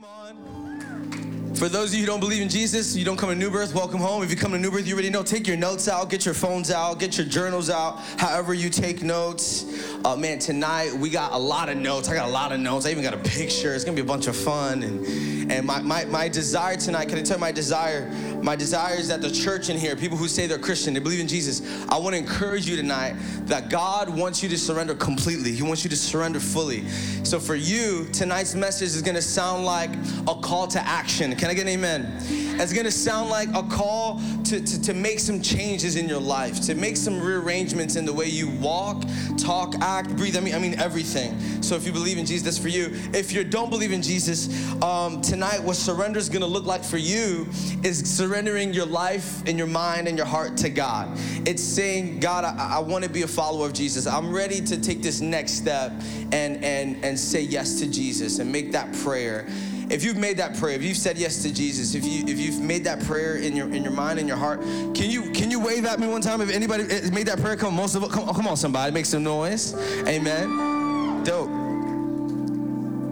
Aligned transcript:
Come 0.00 0.08
on. 0.54 1.54
For 1.56 1.68
those 1.68 1.90
of 1.90 1.94
you 1.96 2.00
who 2.00 2.06
don't 2.06 2.20
believe 2.20 2.40
in 2.40 2.48
Jesus, 2.48 2.96
you 2.96 3.04
don't 3.04 3.18
come 3.18 3.28
to 3.28 3.34
New 3.34 3.50
Birth, 3.50 3.74
welcome 3.74 4.00
home. 4.00 4.22
If 4.22 4.30
you 4.30 4.36
come 4.36 4.52
to 4.52 4.58
New 4.58 4.70
Birth, 4.70 4.86
you 4.86 4.94
already 4.94 5.10
know. 5.10 5.22
Take 5.22 5.46
your 5.46 5.58
notes 5.58 5.88
out, 5.88 6.08
get 6.08 6.24
your 6.24 6.32
phones 6.32 6.70
out, 6.70 6.98
get 6.98 7.18
your 7.18 7.26
journals 7.26 7.68
out, 7.68 7.98
however 8.16 8.54
you 8.54 8.70
take 8.70 9.02
notes. 9.02 9.66
Uh, 10.02 10.16
man, 10.16 10.38
tonight 10.38 10.94
we 10.94 11.10
got 11.10 11.32
a 11.32 11.38
lot 11.38 11.68
of 11.68 11.76
notes. 11.76 12.08
I 12.08 12.14
got 12.14 12.28
a 12.28 12.32
lot 12.32 12.50
of 12.50 12.60
notes. 12.60 12.86
I 12.86 12.90
even 12.92 13.02
got 13.02 13.12
a 13.12 13.18
picture. 13.18 13.74
It's 13.74 13.84
gonna 13.84 13.94
be 13.94 14.00
a 14.00 14.04
bunch 14.04 14.26
of 14.26 14.36
fun. 14.36 14.82
And, 14.82 15.52
and 15.52 15.66
my, 15.66 15.82
my, 15.82 16.06
my 16.06 16.28
desire 16.28 16.76
tonight, 16.76 17.10
can 17.10 17.18
I 17.18 17.22
tell 17.22 17.36
you 17.36 17.40
my 17.42 17.52
desire? 17.52 18.10
My 18.42 18.56
desire 18.56 18.96
is 18.96 19.08
that 19.08 19.20
the 19.20 19.30
church 19.30 19.68
in 19.68 19.76
here, 19.76 19.94
people 19.96 20.16
who 20.16 20.28
say 20.28 20.46
they're 20.46 20.58
Christian, 20.58 20.94
they 20.94 21.00
believe 21.00 21.20
in 21.20 21.28
Jesus, 21.28 21.62
I 21.88 21.98
wanna 21.98 22.16
encourage 22.16 22.68
you 22.68 22.76
tonight 22.76 23.14
that 23.46 23.68
God 23.68 24.08
wants 24.08 24.42
you 24.42 24.48
to 24.48 24.58
surrender 24.58 24.94
completely. 24.94 25.52
He 25.52 25.62
wants 25.62 25.84
you 25.84 25.90
to 25.90 25.96
surrender 25.96 26.40
fully. 26.40 26.88
So 27.22 27.38
for 27.38 27.54
you, 27.54 28.06
tonight's 28.12 28.54
message 28.54 28.88
is 28.88 29.02
gonna 29.02 29.22
sound 29.22 29.64
like 29.64 29.90
a 30.26 30.34
call 30.34 30.66
to 30.68 30.80
action. 30.86 31.36
Can 31.36 31.50
I 31.50 31.54
get 31.54 31.62
an 31.62 31.68
amen? 31.68 32.49
It's 32.60 32.74
gonna 32.74 32.90
sound 32.90 33.30
like 33.30 33.48
a 33.54 33.62
call 33.62 34.20
to, 34.44 34.60
to, 34.60 34.82
to 34.82 34.92
make 34.92 35.18
some 35.18 35.40
changes 35.40 35.96
in 35.96 36.08
your 36.08 36.20
life, 36.20 36.60
to 36.66 36.74
make 36.74 36.96
some 36.96 37.18
rearrangements 37.18 37.96
in 37.96 38.04
the 38.04 38.12
way 38.12 38.26
you 38.26 38.50
walk, 38.50 39.02
talk, 39.38 39.74
act, 39.80 40.14
breathe. 40.16 40.36
I 40.36 40.40
mean, 40.40 40.54
I 40.54 40.58
mean 40.58 40.78
everything. 40.78 41.62
So 41.62 41.74
if 41.74 41.86
you 41.86 41.92
believe 41.92 42.18
in 42.18 42.26
Jesus, 42.26 42.42
that's 42.42 42.58
for 42.58 42.68
you. 42.68 42.90
If 43.14 43.32
you 43.32 43.44
don't 43.44 43.70
believe 43.70 43.92
in 43.92 44.02
Jesus, 44.02 44.70
um, 44.82 45.22
tonight 45.22 45.62
what 45.62 45.76
surrender 45.76 46.18
is 46.18 46.28
gonna 46.28 46.46
look 46.46 46.66
like 46.66 46.84
for 46.84 46.98
you 46.98 47.48
is 47.82 47.98
surrendering 47.98 48.74
your 48.74 48.86
life 48.86 49.42
and 49.46 49.56
your 49.56 49.66
mind 49.66 50.06
and 50.06 50.18
your 50.18 50.26
heart 50.26 50.58
to 50.58 50.68
God. 50.68 51.08
It's 51.46 51.62
saying, 51.62 52.20
God, 52.20 52.44
I, 52.44 52.76
I 52.76 52.78
want 52.80 53.04
to 53.04 53.10
be 53.10 53.22
a 53.22 53.28
follower 53.28 53.66
of 53.66 53.72
Jesus. 53.72 54.06
I'm 54.06 54.32
ready 54.32 54.60
to 54.60 54.78
take 54.78 55.00
this 55.00 55.22
next 55.22 55.52
step 55.52 55.92
and 56.32 56.62
and 56.62 57.02
and 57.04 57.18
say 57.18 57.40
yes 57.40 57.78
to 57.80 57.90
Jesus 57.90 58.38
and 58.38 58.52
make 58.52 58.72
that 58.72 58.92
prayer 58.92 59.46
if 59.90 60.04
you've 60.04 60.16
made 60.16 60.36
that 60.36 60.56
prayer, 60.56 60.76
if 60.76 60.82
you've 60.82 60.96
said 60.96 61.18
yes 61.18 61.42
to 61.42 61.52
Jesus, 61.52 61.96
if 61.96 62.04
you 62.04 62.24
if 62.26 62.38
you've 62.38 62.60
made 62.60 62.84
that 62.84 63.00
prayer 63.00 63.36
in 63.36 63.56
your 63.56 63.68
in 63.74 63.82
your 63.82 63.92
mind 63.92 64.20
and 64.20 64.28
your 64.28 64.36
heart, 64.36 64.60
can 64.94 65.10
you 65.10 65.30
can 65.32 65.50
you 65.50 65.58
wave 65.58 65.84
at 65.84 65.98
me 65.98 66.06
one 66.06 66.20
time? 66.20 66.40
If 66.40 66.50
anybody 66.50 66.84
made 67.10 67.26
that 67.26 67.40
prayer, 67.40 67.56
come 67.56 67.74
most 67.74 67.96
of 67.96 68.08
come, 68.10 68.32
come 68.32 68.46
on, 68.46 68.56
somebody, 68.56 68.92
make 68.92 69.06
some 69.06 69.24
noise. 69.24 69.74
Amen. 70.06 71.24
Dope. 71.24 71.50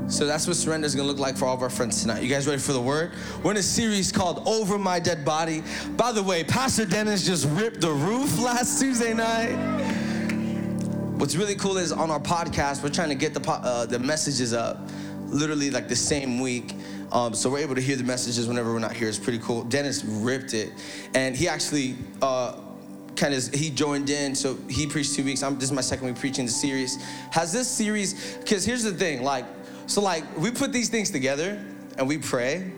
So 0.09 0.25
that's 0.25 0.47
what 0.47 0.57
surrender 0.57 0.87
is 0.87 0.95
gonna 0.95 1.09
look 1.09 1.19
like 1.19 1.37
for 1.37 1.47
all 1.47 1.55
of 1.55 1.63
our 1.63 1.69
friends 1.69 2.01
tonight. 2.01 2.23
You 2.23 2.29
guys 2.29 2.47
ready 2.47 2.61
for 2.61 2.73
the 2.73 2.81
word? 2.81 3.11
We're 3.43 3.51
in 3.51 3.57
a 3.57 3.63
series 3.63 4.13
called 4.13 4.47
Over 4.47 4.79
My 4.79 5.01
Dead 5.01 5.25
Body. 5.25 5.65
By 5.97 6.13
the 6.13 6.23
way, 6.23 6.45
Pastor 6.45 6.87
Dennis 6.87 7.27
just 7.27 7.47
ripped 7.51 7.81
the 7.81 7.91
roof 7.91 8.39
last 8.43 8.81
Tuesday 8.81 9.13
night. 9.13 9.57
What's 11.19 11.35
really 11.35 11.57
cool 11.57 11.77
is 11.77 11.91
on 11.91 12.13
our 12.13 12.21
podcast, 12.21 12.85
we're 12.85 12.91
trying 12.91 13.09
to 13.09 13.17
get 13.17 13.35
the 13.35 13.51
uh, 13.51 13.85
the 13.87 13.99
messages 13.99 14.53
up 14.53 14.79
literally 15.29 15.71
like 15.71 15.89
the 15.89 15.97
same 15.97 16.41
week. 16.41 16.75
Um, 17.13 17.35
so 17.35 17.51
we're 17.51 17.61
able 17.61 17.75
to 17.75 17.81
hear 17.81 17.97
the 17.97 18.05
messages 18.05 18.47
whenever 18.47 18.73
we're 18.73 18.79
not 18.79 18.93
here. 18.93 19.09
It's 19.09 19.19
pretty 19.19 19.39
cool. 19.39 19.65
Dennis 19.65 20.05
ripped 20.05 20.55
it, 20.55 20.73
and 21.15 21.37
he 21.37 21.49
actually 21.49 21.97
uh, 22.21 22.61
kind 23.17 23.35
of 23.35 23.47
he 23.53 23.71
joined 23.71 24.11
in. 24.11 24.35
So 24.35 24.59
he 24.69 24.87
preached 24.87 25.15
two 25.15 25.25
weeks. 25.25 25.43
I'm, 25.43 25.55
this 25.55 25.65
is 25.65 25.73
my 25.73 25.81
second 25.81 26.07
week 26.07 26.17
preaching 26.17 26.47
the 26.47 26.53
series. 26.53 27.03
Has 27.31 27.53
this 27.53 27.69
series? 27.69 28.37
Because 28.37 28.65
here's 28.65 28.83
the 28.83 28.93
thing, 28.93 29.23
like, 29.23 29.45
so 29.87 30.03
like 30.03 30.25
we 30.37 30.51
put 30.51 30.73
these 30.73 30.89
things 30.89 31.11
together 31.11 31.65
and 31.97 32.07
we 32.07 32.19
pray, 32.19 32.71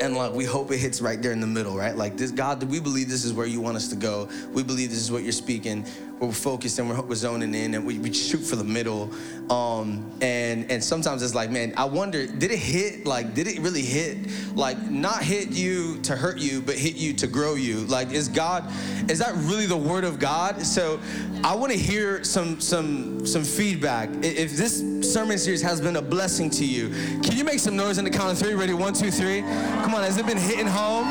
and 0.00 0.16
like 0.16 0.32
we 0.32 0.44
hope 0.44 0.70
it 0.72 0.78
hits 0.78 1.00
right 1.00 1.20
there 1.20 1.32
in 1.32 1.40
the 1.40 1.46
middle, 1.46 1.76
right? 1.76 1.96
Like 1.96 2.16
this, 2.16 2.30
God, 2.30 2.62
we 2.64 2.80
believe 2.80 3.08
this 3.08 3.24
is 3.24 3.32
where 3.32 3.46
you 3.46 3.60
want 3.60 3.76
us 3.76 3.88
to 3.88 3.96
go. 3.96 4.28
We 4.52 4.62
believe 4.62 4.90
this 4.90 4.98
is 4.98 5.12
what 5.12 5.22
you're 5.22 5.32
speaking 5.32 5.86
we're 6.20 6.32
focused 6.32 6.78
and 6.78 6.88
we're, 6.88 7.00
we're 7.02 7.14
zoning 7.14 7.54
in 7.54 7.74
and 7.74 7.86
we, 7.86 7.98
we 7.98 8.12
shoot 8.12 8.38
for 8.38 8.56
the 8.56 8.64
middle. 8.64 9.10
Um, 9.50 10.10
and 10.20 10.70
and 10.70 10.82
sometimes 10.82 11.22
it's 11.22 11.34
like, 11.34 11.50
man, 11.50 11.74
I 11.76 11.84
wonder, 11.84 12.26
did 12.26 12.50
it 12.50 12.58
hit? 12.58 13.06
Like, 13.06 13.34
did 13.34 13.46
it 13.46 13.60
really 13.60 13.82
hit? 13.82 14.18
Like, 14.56 14.80
not 14.90 15.22
hit 15.22 15.50
you 15.50 16.00
to 16.02 16.16
hurt 16.16 16.38
you, 16.38 16.62
but 16.62 16.76
hit 16.76 16.96
you 16.96 17.12
to 17.14 17.26
grow 17.26 17.54
you. 17.54 17.80
Like, 17.80 18.10
is 18.12 18.28
God, 18.28 18.64
is 19.08 19.18
that 19.18 19.34
really 19.36 19.66
the 19.66 19.76
word 19.76 20.04
of 20.04 20.18
God? 20.18 20.62
So 20.62 20.98
I 21.44 21.54
want 21.54 21.70
to 21.72 21.78
hear 21.78 22.24
some 22.24 22.60
some 22.60 23.26
some 23.26 23.44
feedback. 23.44 24.08
If 24.22 24.56
this 24.56 24.80
sermon 25.12 25.38
series 25.38 25.62
has 25.62 25.80
been 25.80 25.96
a 25.96 26.02
blessing 26.02 26.50
to 26.50 26.64
you, 26.64 26.88
can 27.20 27.36
you 27.36 27.44
make 27.44 27.60
some 27.60 27.76
noise 27.76 27.98
in 27.98 28.04
the 28.04 28.10
count 28.10 28.32
of 28.32 28.38
three? 28.38 28.54
Ready? 28.54 28.74
One, 28.74 28.94
two, 28.94 29.10
three. 29.10 29.42
Come 29.42 29.94
on, 29.94 30.02
has 30.02 30.16
it 30.16 30.26
been 30.26 30.38
hitting 30.38 30.66
home? 30.66 31.04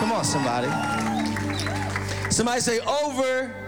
Come 0.00 0.12
on, 0.12 0.24
somebody. 0.24 0.68
Somebody 2.30 2.60
say 2.60 2.78
over. 2.80 3.65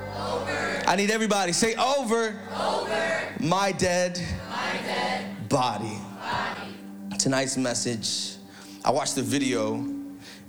I 0.88 0.96
need 0.96 1.10
everybody 1.10 1.52
say 1.52 1.74
over. 1.74 2.34
Over. 2.58 3.34
My 3.40 3.72
dead. 3.72 4.18
My 4.48 4.72
dead. 4.86 5.46
Body. 5.50 5.98
Body. 6.18 7.18
Tonight's 7.18 7.58
message. 7.58 8.36
I 8.86 8.90
watched 8.90 9.14
the 9.14 9.22
video, 9.22 9.86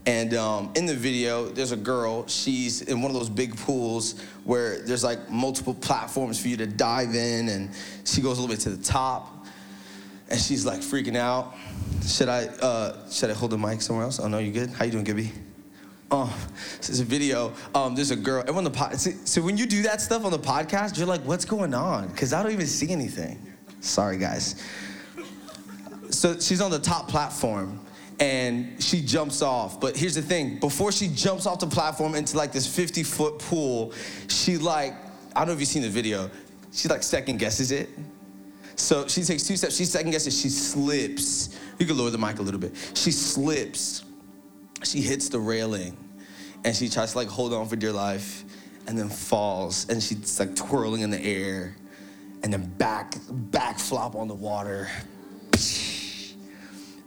and 0.06 0.34
um, 0.36 0.72
in 0.76 0.86
the 0.86 0.96
video, 0.96 1.50
there's 1.50 1.74
a 1.74 1.76
girl. 1.76 2.26
She's 2.28 2.84
in 2.84 3.02
one 3.02 3.12
of 3.12 3.18
those 3.18 3.30
big 3.30 3.58
pools 3.58 4.18
where 4.46 4.80
there's 4.80 5.04
like 5.04 5.30
multiple 5.30 5.74
platforms 5.74 6.42
for 6.42 6.48
you 6.48 6.56
to 6.56 6.68
dive 6.68 7.16
in, 7.16 7.50
and 7.50 7.70
she 8.06 8.22
goes 8.22 8.38
a 8.38 8.42
little 8.42 8.56
bit 8.56 8.62
to 8.62 8.70
the 8.70 8.82
top, 8.82 9.46
and 10.30 10.40
she's 10.40 10.66
like 10.66 10.80
freaking 10.80 11.18
out. 11.18 11.54
Should 12.08 12.30
I 12.30 12.46
uh, 12.46 13.10
should 13.10 13.30
I 13.30 13.34
hold 13.34 13.52
the 13.52 13.58
mic 13.58 13.82
somewhere 13.82 14.06
else? 14.06 14.22
Oh 14.22 14.30
no, 14.30 14.38
you 14.38 14.54
good? 14.54 14.70
How 14.70 14.86
you 14.86 14.92
doing, 14.92 15.04
Gibby? 15.04 15.34
Oh, 16.12 16.36
this 16.78 16.90
is 16.90 17.00
a 17.02 17.06
video. 17.06 17.54
Um, 17.76 17.94
there's 17.94 18.10
a 18.10 18.16
girl. 18.16 18.42
Everyone 18.42 18.66
on 18.66 18.72
the. 18.72 18.98
So, 18.98 19.12
so 19.26 19.42
when 19.42 19.58
you 19.58 19.68
do 19.68 19.84
that 19.84 20.02
stuff 20.02 20.26
on 20.26 20.32
the 20.32 20.40
podcast, 20.40 20.98
you're 20.98 21.06
like, 21.06 21.22
"What's 21.22 21.46
going 21.46 21.74
on?" 21.74 22.08
Because 22.08 22.34
I 22.34 22.42
don't 22.42 22.52
even 22.52 22.66
see 22.66 22.92
anything. 22.92 23.40
Sorry, 23.80 24.18
guys. 24.18 24.64
So 26.10 26.40
she's 26.40 26.62
on 26.62 26.72
the 26.72 26.80
top 26.80 27.08
platform, 27.10 27.80
and 28.20 28.82
she 28.82 29.02
jumps 29.02 29.44
off. 29.44 29.80
But 29.80 29.96
here's 29.96 30.16
the 30.16 30.24
thing: 30.24 30.60
before 30.60 30.92
she 30.92 31.10
jumps 31.10 31.46
off 31.46 31.60
the 31.60 31.68
platform 31.68 32.16
into 32.16 32.38
like 32.38 32.52
this 32.52 32.66
50 32.66 33.04
foot 33.04 33.38
pool, 33.38 33.94
she 34.28 34.58
like 34.58 34.94
I 35.36 35.42
don't 35.42 35.50
know 35.50 35.54
if 35.54 35.60
you've 35.60 35.70
seen 35.70 35.84
the 35.84 35.90
video. 35.90 36.32
She 36.72 36.88
like 36.88 37.04
second 37.04 37.38
guesses 37.38 37.72
it. 37.72 37.90
So 38.76 39.08
she 39.08 39.22
takes 39.22 39.44
two 39.44 39.58
steps. 39.58 39.76
She 39.76 39.86
second 39.86 40.12
guesses. 40.12 40.40
She 40.40 40.50
slips. 40.50 41.60
You 41.78 41.86
can 41.86 41.98
lower 41.98 42.10
the 42.10 42.18
mic 42.18 42.40
a 42.40 42.42
little 42.42 42.60
bit. 42.60 42.74
She 42.96 43.12
slips 43.12 44.06
she 44.84 45.02
hits 45.02 45.30
the 45.30 45.40
railing 45.40 45.98
and 46.64 46.76
she 46.76 46.90
tries 46.90 47.12
to 47.12 47.18
like 47.18 47.28
hold 47.28 47.54
on 47.54 47.68
for 47.68 47.76
dear 47.76 47.92
life 47.92 48.44
and 48.88 48.98
then 48.98 49.10
falls 49.10 49.88
and 49.90 50.02
she's 50.02 50.40
like 50.40 50.56
twirling 50.56 51.02
in 51.02 51.10
the 51.10 51.22
air 51.22 51.76
and 52.44 52.52
then 52.54 52.66
back 52.78 53.16
back 53.30 53.80
flop 53.80 54.16
on 54.16 54.28
the 54.28 54.34
water. 54.34 54.90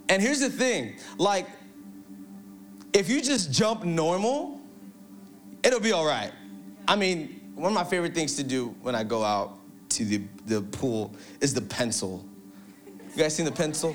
And 0.08 0.20
here's 0.20 0.40
the 0.40 0.50
thing 0.50 0.96
like 1.18 1.46
if 2.92 3.08
you 3.08 3.22
just 3.22 3.50
jump 3.50 3.84
normal 3.84 4.60
it'll 5.62 5.80
be 5.80 5.92
all 5.92 6.04
right. 6.04 6.32
I 6.86 6.96
mean 6.96 7.40
one 7.54 7.68
of 7.68 7.74
my 7.74 7.84
favorite 7.84 8.14
things 8.14 8.36
to 8.36 8.42
do 8.42 8.74
when 8.80 8.94
i 8.94 9.04
go 9.04 9.22
out 9.22 9.58
to 9.90 10.04
the, 10.04 10.22
the 10.46 10.62
pool 10.62 11.14
is 11.40 11.54
the 11.54 11.60
pencil. 11.60 12.24
You 13.14 13.22
guys 13.22 13.36
seen 13.36 13.44
the 13.44 13.52
pencil? 13.52 13.94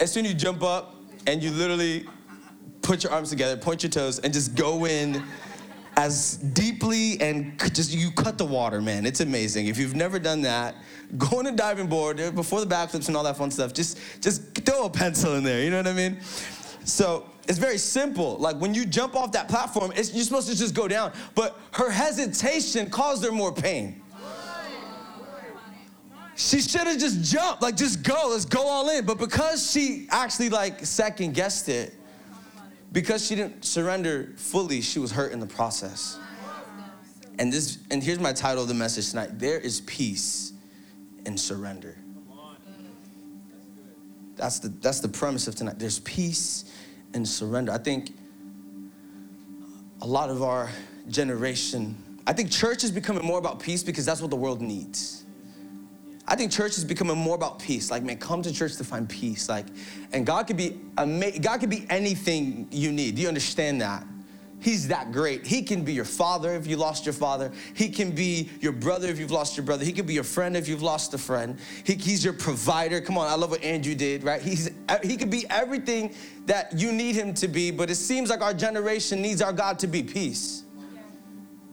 As 0.00 0.12
soon 0.12 0.24
as 0.24 0.32
you 0.32 0.38
jump 0.38 0.62
up 0.62 0.96
and 1.26 1.42
you 1.42 1.50
literally 1.50 2.06
put 2.82 3.04
your 3.04 3.12
arms 3.12 3.30
together, 3.30 3.56
point 3.56 3.82
your 3.82 3.90
toes, 3.90 4.18
and 4.18 4.32
just 4.32 4.54
go 4.54 4.86
in 4.86 5.22
as 5.96 6.36
deeply 6.36 7.20
and 7.20 7.58
just 7.74 7.92
you 7.92 8.10
cut 8.12 8.38
the 8.38 8.44
water, 8.44 8.80
man. 8.80 9.04
It's 9.04 9.20
amazing. 9.20 9.66
If 9.66 9.78
you've 9.78 9.94
never 9.94 10.18
done 10.18 10.40
that, 10.42 10.76
go 11.18 11.38
on 11.38 11.46
a 11.46 11.52
diving 11.52 11.88
board 11.88 12.20
uh, 12.20 12.30
before 12.30 12.60
the 12.60 12.74
backflips 12.74 13.08
and 13.08 13.16
all 13.16 13.24
that 13.24 13.36
fun 13.36 13.50
stuff. 13.50 13.72
Just 13.72 13.98
just 14.20 14.54
throw 14.64 14.86
a 14.86 14.90
pencil 14.90 15.34
in 15.34 15.44
there. 15.44 15.62
You 15.62 15.70
know 15.70 15.78
what 15.78 15.88
I 15.88 15.92
mean? 15.92 16.18
So 16.84 17.26
it's 17.48 17.58
very 17.58 17.78
simple. 17.78 18.36
Like 18.38 18.56
when 18.56 18.74
you 18.74 18.86
jump 18.86 19.16
off 19.16 19.32
that 19.32 19.48
platform, 19.48 19.92
you're 19.94 20.04
supposed 20.04 20.48
to 20.48 20.56
just 20.56 20.74
go 20.74 20.88
down. 20.88 21.12
But 21.34 21.58
her 21.72 21.90
hesitation 21.90 22.88
caused 22.90 23.24
her 23.24 23.32
more 23.32 23.52
pain. 23.52 24.02
She 26.36 26.62
should 26.62 26.86
have 26.86 26.98
just 26.98 27.22
jumped, 27.22 27.60
like 27.60 27.76
just 27.76 28.02
go, 28.02 28.28
let's 28.30 28.46
go 28.46 28.66
all 28.66 28.88
in. 28.88 29.04
But 29.04 29.18
because 29.18 29.70
she 29.70 30.06
actually 30.10 30.48
like 30.48 30.86
second 30.86 31.34
guessed 31.34 31.68
it, 31.68 31.94
because 32.92 33.26
she 33.26 33.34
didn't 33.34 33.64
surrender 33.64 34.32
fully, 34.36 34.80
she 34.80 34.98
was 34.98 35.12
hurt 35.12 35.32
in 35.32 35.40
the 35.40 35.46
process. 35.46 36.18
And 37.38 37.52
this 37.52 37.78
and 37.90 38.02
here's 38.02 38.18
my 38.18 38.32
title 38.32 38.62
of 38.62 38.68
the 38.68 38.74
message 38.74 39.10
tonight. 39.10 39.38
There 39.38 39.58
is 39.58 39.80
peace 39.82 40.52
in 41.24 41.38
surrender. 41.38 41.96
That's 44.36 44.58
the 44.58 44.68
that's 44.68 45.00
the 45.00 45.08
premise 45.08 45.48
of 45.48 45.54
tonight. 45.54 45.78
There's 45.78 46.00
peace 46.00 46.70
in 47.14 47.24
surrender. 47.24 47.72
I 47.72 47.78
think 47.78 48.14
a 50.02 50.06
lot 50.06 50.30
of 50.30 50.42
our 50.42 50.70
generation, 51.08 51.96
I 52.26 52.32
think 52.32 52.50
church 52.50 52.84
is 52.84 52.90
becoming 52.90 53.24
more 53.24 53.38
about 53.38 53.60
peace 53.60 53.82
because 53.82 54.04
that's 54.04 54.20
what 54.20 54.30
the 54.30 54.36
world 54.36 54.60
needs. 54.60 55.24
I 56.30 56.36
think 56.36 56.52
church 56.52 56.78
is 56.78 56.84
becoming 56.84 57.18
more 57.18 57.34
about 57.34 57.58
peace. 57.58 57.90
Like, 57.90 58.04
man, 58.04 58.16
come 58.16 58.40
to 58.42 58.52
church 58.52 58.76
to 58.76 58.84
find 58.84 59.08
peace. 59.08 59.48
Like, 59.48 59.66
and 60.12 60.24
God 60.24 60.46
could 60.46 60.56
be 60.56 60.80
ama- 60.96 61.36
God 61.40 61.58
could 61.58 61.70
be 61.70 61.84
anything 61.90 62.68
you 62.70 62.92
need. 62.92 63.16
Do 63.16 63.22
you 63.22 63.26
understand 63.28 63.80
that? 63.80 64.06
He's 64.60 64.86
that 64.88 65.10
great. 65.10 65.44
He 65.44 65.62
can 65.62 65.82
be 65.82 65.92
your 65.92 66.04
father 66.04 66.54
if 66.54 66.68
you 66.68 66.76
lost 66.76 67.04
your 67.04 67.14
father. 67.14 67.50
He 67.74 67.88
can 67.88 68.12
be 68.12 68.48
your 68.60 68.70
brother 68.72 69.08
if 69.08 69.18
you've 69.18 69.32
lost 69.32 69.56
your 69.56 69.66
brother. 69.66 69.84
He 69.84 69.92
can 69.92 70.06
be 70.06 70.14
your 70.14 70.22
friend 70.22 70.56
if 70.56 70.68
you've 70.68 70.82
lost 70.82 71.14
a 71.14 71.18
friend. 71.18 71.58
He, 71.82 71.94
he's 71.94 72.22
your 72.22 72.34
provider. 72.34 73.00
Come 73.00 73.18
on, 73.18 73.26
I 73.26 73.34
love 73.34 73.50
what 73.50 73.64
Andrew 73.64 73.96
did, 73.96 74.22
right? 74.22 74.40
He's, 74.40 74.70
he 75.02 75.16
could 75.16 75.30
be 75.30 75.46
everything 75.50 76.14
that 76.46 76.78
you 76.78 76.92
need 76.92 77.16
him 77.16 77.34
to 77.34 77.48
be, 77.48 77.72
but 77.72 77.90
it 77.90 77.96
seems 77.96 78.30
like 78.30 78.42
our 78.42 78.54
generation 78.54 79.20
needs 79.20 79.42
our 79.42 79.52
God 79.52 79.80
to 79.80 79.88
be 79.88 80.02
peace. 80.02 80.62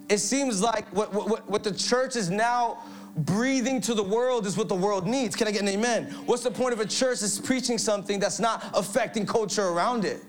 It 0.09 0.19
seems 0.19 0.61
like 0.61 0.87
what, 0.95 1.13
what, 1.13 1.47
what 1.47 1.63
the 1.63 1.73
church 1.73 2.15
is 2.15 2.29
now 2.29 2.79
breathing 3.17 3.81
to 3.81 3.93
the 3.93 4.03
world 4.03 4.45
is 4.45 4.57
what 4.57 4.69
the 4.69 4.75
world 4.75 5.07
needs. 5.07 5.35
Can 5.35 5.47
I 5.47 5.51
get 5.51 5.61
an 5.61 5.69
amen? 5.69 6.05
What's 6.25 6.43
the 6.43 6.51
point 6.51 6.73
of 6.73 6.79
a 6.79 6.85
church 6.85 7.21
that's 7.21 7.39
preaching 7.39 7.77
something 7.77 8.19
that's 8.19 8.39
not 8.39 8.69
affecting 8.73 9.25
culture 9.25 9.67
around 9.67 10.05
it? 10.05 10.23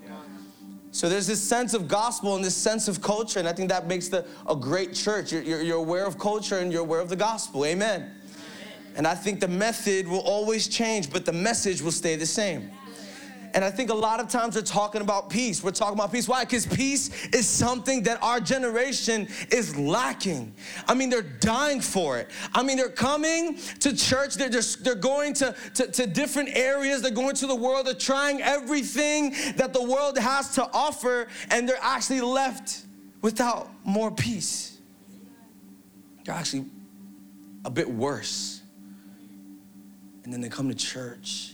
So 0.90 1.08
there's 1.08 1.26
this 1.26 1.42
sense 1.42 1.74
of 1.74 1.86
gospel 1.86 2.34
and 2.34 2.42
this 2.42 2.56
sense 2.56 2.88
of 2.88 3.02
culture, 3.02 3.38
and 3.38 3.46
I 3.46 3.52
think 3.52 3.68
that 3.68 3.86
makes 3.86 4.08
the, 4.08 4.26
a 4.48 4.56
great 4.56 4.94
church. 4.94 5.30
You're, 5.30 5.42
you're, 5.42 5.60
you're 5.60 5.76
aware 5.76 6.06
of 6.06 6.18
culture 6.18 6.58
and 6.58 6.72
you're 6.72 6.80
aware 6.80 7.00
of 7.00 7.10
the 7.10 7.16
gospel. 7.16 7.66
Amen. 7.66 8.00
Amen. 8.00 8.16
And 8.96 9.06
I 9.06 9.14
think 9.14 9.38
the 9.40 9.48
method 9.48 10.08
will 10.08 10.20
always 10.20 10.66
change, 10.66 11.12
but 11.12 11.26
the 11.26 11.32
message 11.32 11.82
will 11.82 11.92
stay 11.92 12.16
the 12.16 12.26
same. 12.26 12.70
And 13.54 13.64
I 13.64 13.70
think 13.70 13.90
a 13.90 13.94
lot 13.94 14.20
of 14.20 14.28
times 14.28 14.56
we're 14.56 14.62
talking 14.62 15.00
about 15.00 15.30
peace. 15.30 15.62
We're 15.62 15.70
talking 15.70 15.94
about 15.94 16.12
peace. 16.12 16.28
Why? 16.28 16.44
Because 16.44 16.66
peace 16.66 17.26
is 17.28 17.48
something 17.48 18.02
that 18.04 18.22
our 18.22 18.40
generation 18.40 19.28
is 19.50 19.76
lacking. 19.76 20.54
I 20.86 20.94
mean, 20.94 21.10
they're 21.10 21.22
dying 21.22 21.80
for 21.80 22.18
it. 22.18 22.30
I 22.54 22.62
mean, 22.62 22.76
they're 22.76 22.88
coming 22.88 23.58
to 23.80 23.96
church, 23.96 24.34
they're 24.34 24.48
just, 24.48 24.84
they're 24.84 24.94
going 24.94 25.34
to, 25.34 25.54
to, 25.74 25.90
to 25.90 26.06
different 26.06 26.50
areas, 26.56 27.02
they're 27.02 27.10
going 27.10 27.36
to 27.36 27.46
the 27.46 27.54
world, 27.54 27.86
they're 27.86 27.94
trying 27.94 28.42
everything 28.42 29.34
that 29.56 29.72
the 29.72 29.82
world 29.82 30.18
has 30.18 30.54
to 30.54 30.68
offer, 30.72 31.28
and 31.50 31.68
they're 31.68 31.76
actually 31.80 32.20
left 32.20 32.82
without 33.22 33.70
more 33.84 34.10
peace. 34.10 34.78
They're 36.24 36.34
actually 36.34 36.66
a 37.64 37.70
bit 37.70 37.88
worse. 37.88 38.62
And 40.24 40.32
then 40.32 40.40
they 40.40 40.48
come 40.48 40.68
to 40.68 40.74
church 40.74 41.47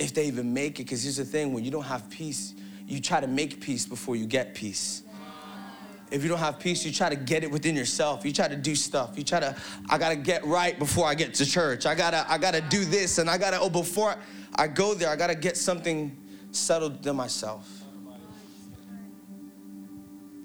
if 0.00 0.14
they 0.14 0.26
even 0.26 0.52
make 0.52 0.80
it. 0.80 0.84
Because 0.84 1.04
here's 1.04 1.18
the 1.18 1.24
thing 1.24 1.52
when 1.52 1.64
you 1.64 1.70
don't 1.70 1.84
have 1.84 2.10
peace, 2.10 2.54
you 2.88 3.00
try 3.00 3.20
to 3.20 3.28
make 3.28 3.60
peace 3.60 3.86
before 3.86 4.16
you 4.16 4.26
get 4.26 4.54
peace. 4.54 5.02
If 6.10 6.24
you 6.24 6.28
don't 6.28 6.38
have 6.38 6.58
peace, 6.58 6.84
you 6.84 6.90
try 6.90 7.08
to 7.08 7.14
get 7.14 7.44
it 7.44 7.50
within 7.52 7.76
yourself. 7.76 8.24
You 8.24 8.32
try 8.32 8.48
to 8.48 8.56
do 8.56 8.74
stuff. 8.74 9.16
You 9.16 9.22
try 9.22 9.38
to, 9.38 9.54
I 9.88 9.96
gotta 9.96 10.16
get 10.16 10.44
right 10.44 10.76
before 10.76 11.06
I 11.06 11.14
get 11.14 11.34
to 11.34 11.46
church. 11.46 11.86
I 11.86 11.94
gotta, 11.94 12.26
I 12.28 12.36
gotta 12.36 12.60
do 12.62 12.84
this 12.84 13.18
and 13.18 13.30
I 13.30 13.38
gotta, 13.38 13.60
oh, 13.60 13.70
before 13.70 14.16
I 14.56 14.66
go 14.66 14.94
there, 14.94 15.08
I 15.08 15.14
gotta 15.14 15.36
get 15.36 15.56
something 15.56 16.16
settled 16.50 17.06
in 17.06 17.14
myself. 17.14 17.68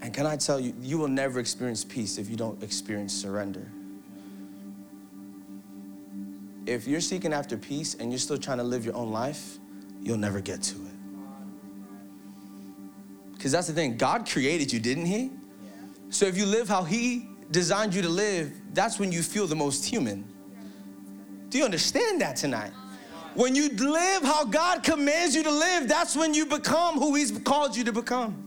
And 0.01 0.13
can 0.13 0.27
I 0.27 0.35
tell 0.35 0.59
you, 0.59 0.75
you 0.81 0.99
will 0.99 1.07
never 1.07 1.39
experience 1.39 1.83
peace 1.83 2.19
if 2.19 2.29
you 2.29 2.35
don't 2.35 2.61
experience 2.61 3.13
surrender 3.13 3.71
if 6.65 6.87
you're 6.87 7.01
seeking 7.01 7.33
after 7.33 7.57
peace 7.57 7.95
and 7.95 8.11
you're 8.11 8.19
still 8.19 8.37
trying 8.37 8.57
to 8.57 8.63
live 8.63 8.85
your 8.85 8.95
own 8.95 9.11
life, 9.11 9.57
you'll 10.01 10.17
never 10.17 10.41
get 10.41 10.61
to 10.63 10.75
it. 10.75 10.91
Because 13.33 13.51
that's 13.51 13.67
the 13.67 13.73
thing, 13.73 13.97
God 13.97 14.27
created 14.27 14.73
you, 14.73 14.79
didn't 14.79 15.05
He? 15.05 15.31
So 16.09 16.25
if 16.25 16.37
you 16.37 16.45
live 16.45 16.67
how 16.67 16.83
He 16.83 17.27
designed 17.51 17.93
you 17.93 18.01
to 18.01 18.09
live, 18.09 18.53
that's 18.73 18.99
when 18.99 19.11
you 19.11 19.21
feel 19.21 19.47
the 19.47 19.55
most 19.55 19.85
human. 19.85 20.25
Do 21.49 21.57
you 21.57 21.65
understand 21.65 22.21
that 22.21 22.35
tonight? 22.35 22.71
When 23.35 23.53
you 23.53 23.69
live 23.69 24.23
how 24.23 24.45
God 24.45 24.81
commands 24.83 25.35
you 25.35 25.43
to 25.43 25.51
live, 25.51 25.87
that's 25.87 26.15
when 26.15 26.33
you 26.33 26.45
become 26.45 26.95
who 26.95 27.15
He's 27.15 27.37
called 27.39 27.75
you 27.75 27.83
to 27.83 27.91
become. 27.91 28.44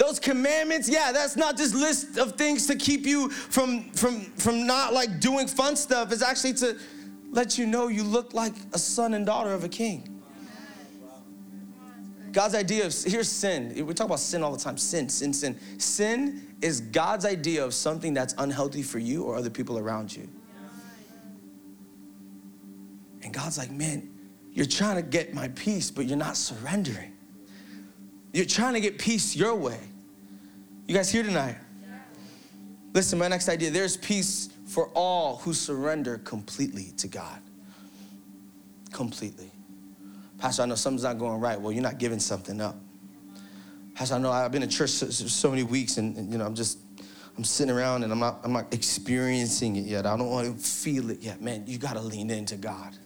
Those 0.00 0.18
commandments, 0.18 0.88
yeah, 0.88 1.12
that's 1.12 1.36
not 1.36 1.58
just 1.58 1.74
list 1.74 2.16
of 2.16 2.32
things 2.32 2.66
to 2.68 2.74
keep 2.74 3.04
you 3.04 3.28
from 3.28 3.90
from 3.90 4.22
from 4.22 4.66
not 4.66 4.94
like 4.94 5.20
doing 5.20 5.46
fun 5.46 5.76
stuff. 5.76 6.10
It's 6.10 6.22
actually 6.22 6.54
to 6.54 6.78
let 7.30 7.58
you 7.58 7.66
know 7.66 7.88
you 7.88 8.02
look 8.02 8.32
like 8.32 8.54
a 8.72 8.78
son 8.78 9.12
and 9.12 9.26
daughter 9.26 9.52
of 9.52 9.62
a 9.62 9.68
king. 9.68 10.22
God's 12.32 12.54
idea 12.54 12.86
of 12.86 12.94
here's 13.04 13.28
sin. 13.28 13.74
We 13.86 13.92
talk 13.92 14.06
about 14.06 14.20
sin 14.20 14.42
all 14.42 14.52
the 14.52 14.58
time. 14.58 14.78
Sin, 14.78 15.10
sin, 15.10 15.34
sin. 15.34 15.60
Sin 15.76 16.56
is 16.62 16.80
God's 16.80 17.26
idea 17.26 17.62
of 17.62 17.74
something 17.74 18.14
that's 18.14 18.34
unhealthy 18.38 18.82
for 18.82 18.98
you 18.98 19.24
or 19.24 19.36
other 19.36 19.50
people 19.50 19.78
around 19.78 20.16
you. 20.16 20.26
And 23.22 23.34
God's 23.34 23.58
like, 23.58 23.70
man, 23.70 24.08
you're 24.50 24.64
trying 24.64 24.96
to 24.96 25.02
get 25.02 25.34
my 25.34 25.48
peace, 25.48 25.90
but 25.90 26.06
you're 26.06 26.16
not 26.16 26.38
surrendering. 26.38 27.12
You're 28.32 28.46
trying 28.46 28.72
to 28.72 28.80
get 28.80 28.98
peace 28.98 29.36
your 29.36 29.54
way. 29.54 29.89
You 30.90 30.96
guys 30.96 31.08
here 31.08 31.22
tonight? 31.22 31.54
Listen, 32.94 33.16
my 33.16 33.28
next 33.28 33.48
idea 33.48 33.70
there's 33.70 33.96
peace 33.96 34.48
for 34.66 34.88
all 34.88 35.36
who 35.36 35.54
surrender 35.54 36.18
completely 36.18 36.92
to 36.96 37.06
God. 37.06 37.40
Completely. 38.90 39.52
Pastor, 40.38 40.62
I 40.62 40.66
know 40.66 40.74
something's 40.74 41.04
not 41.04 41.16
going 41.16 41.40
right. 41.40 41.60
Well, 41.60 41.70
you're 41.70 41.80
not 41.80 41.98
giving 41.98 42.18
something 42.18 42.60
up. 42.60 42.74
Pastor, 43.94 44.16
I 44.16 44.18
know 44.18 44.32
I've 44.32 44.50
been 44.50 44.64
in 44.64 44.68
church 44.68 44.90
so, 44.90 45.06
so 45.06 45.50
many 45.50 45.62
weeks 45.62 45.96
and, 45.96 46.16
and, 46.16 46.32
you 46.32 46.38
know, 46.38 46.44
I'm 46.44 46.56
just, 46.56 46.78
I'm 47.38 47.44
sitting 47.44 47.72
around 47.72 48.02
and 48.02 48.12
I'm 48.12 48.18
not, 48.18 48.40
I'm 48.42 48.52
not 48.52 48.74
experiencing 48.74 49.76
it 49.76 49.84
yet. 49.84 50.06
I 50.06 50.16
don't 50.16 50.28
want 50.28 50.48
to 50.48 50.60
feel 50.60 51.10
it 51.10 51.22
yet. 51.22 51.40
Man, 51.40 51.62
you 51.68 51.78
got 51.78 51.92
to 51.92 52.00
lean 52.00 52.30
into 52.30 52.56
God. 52.56 52.96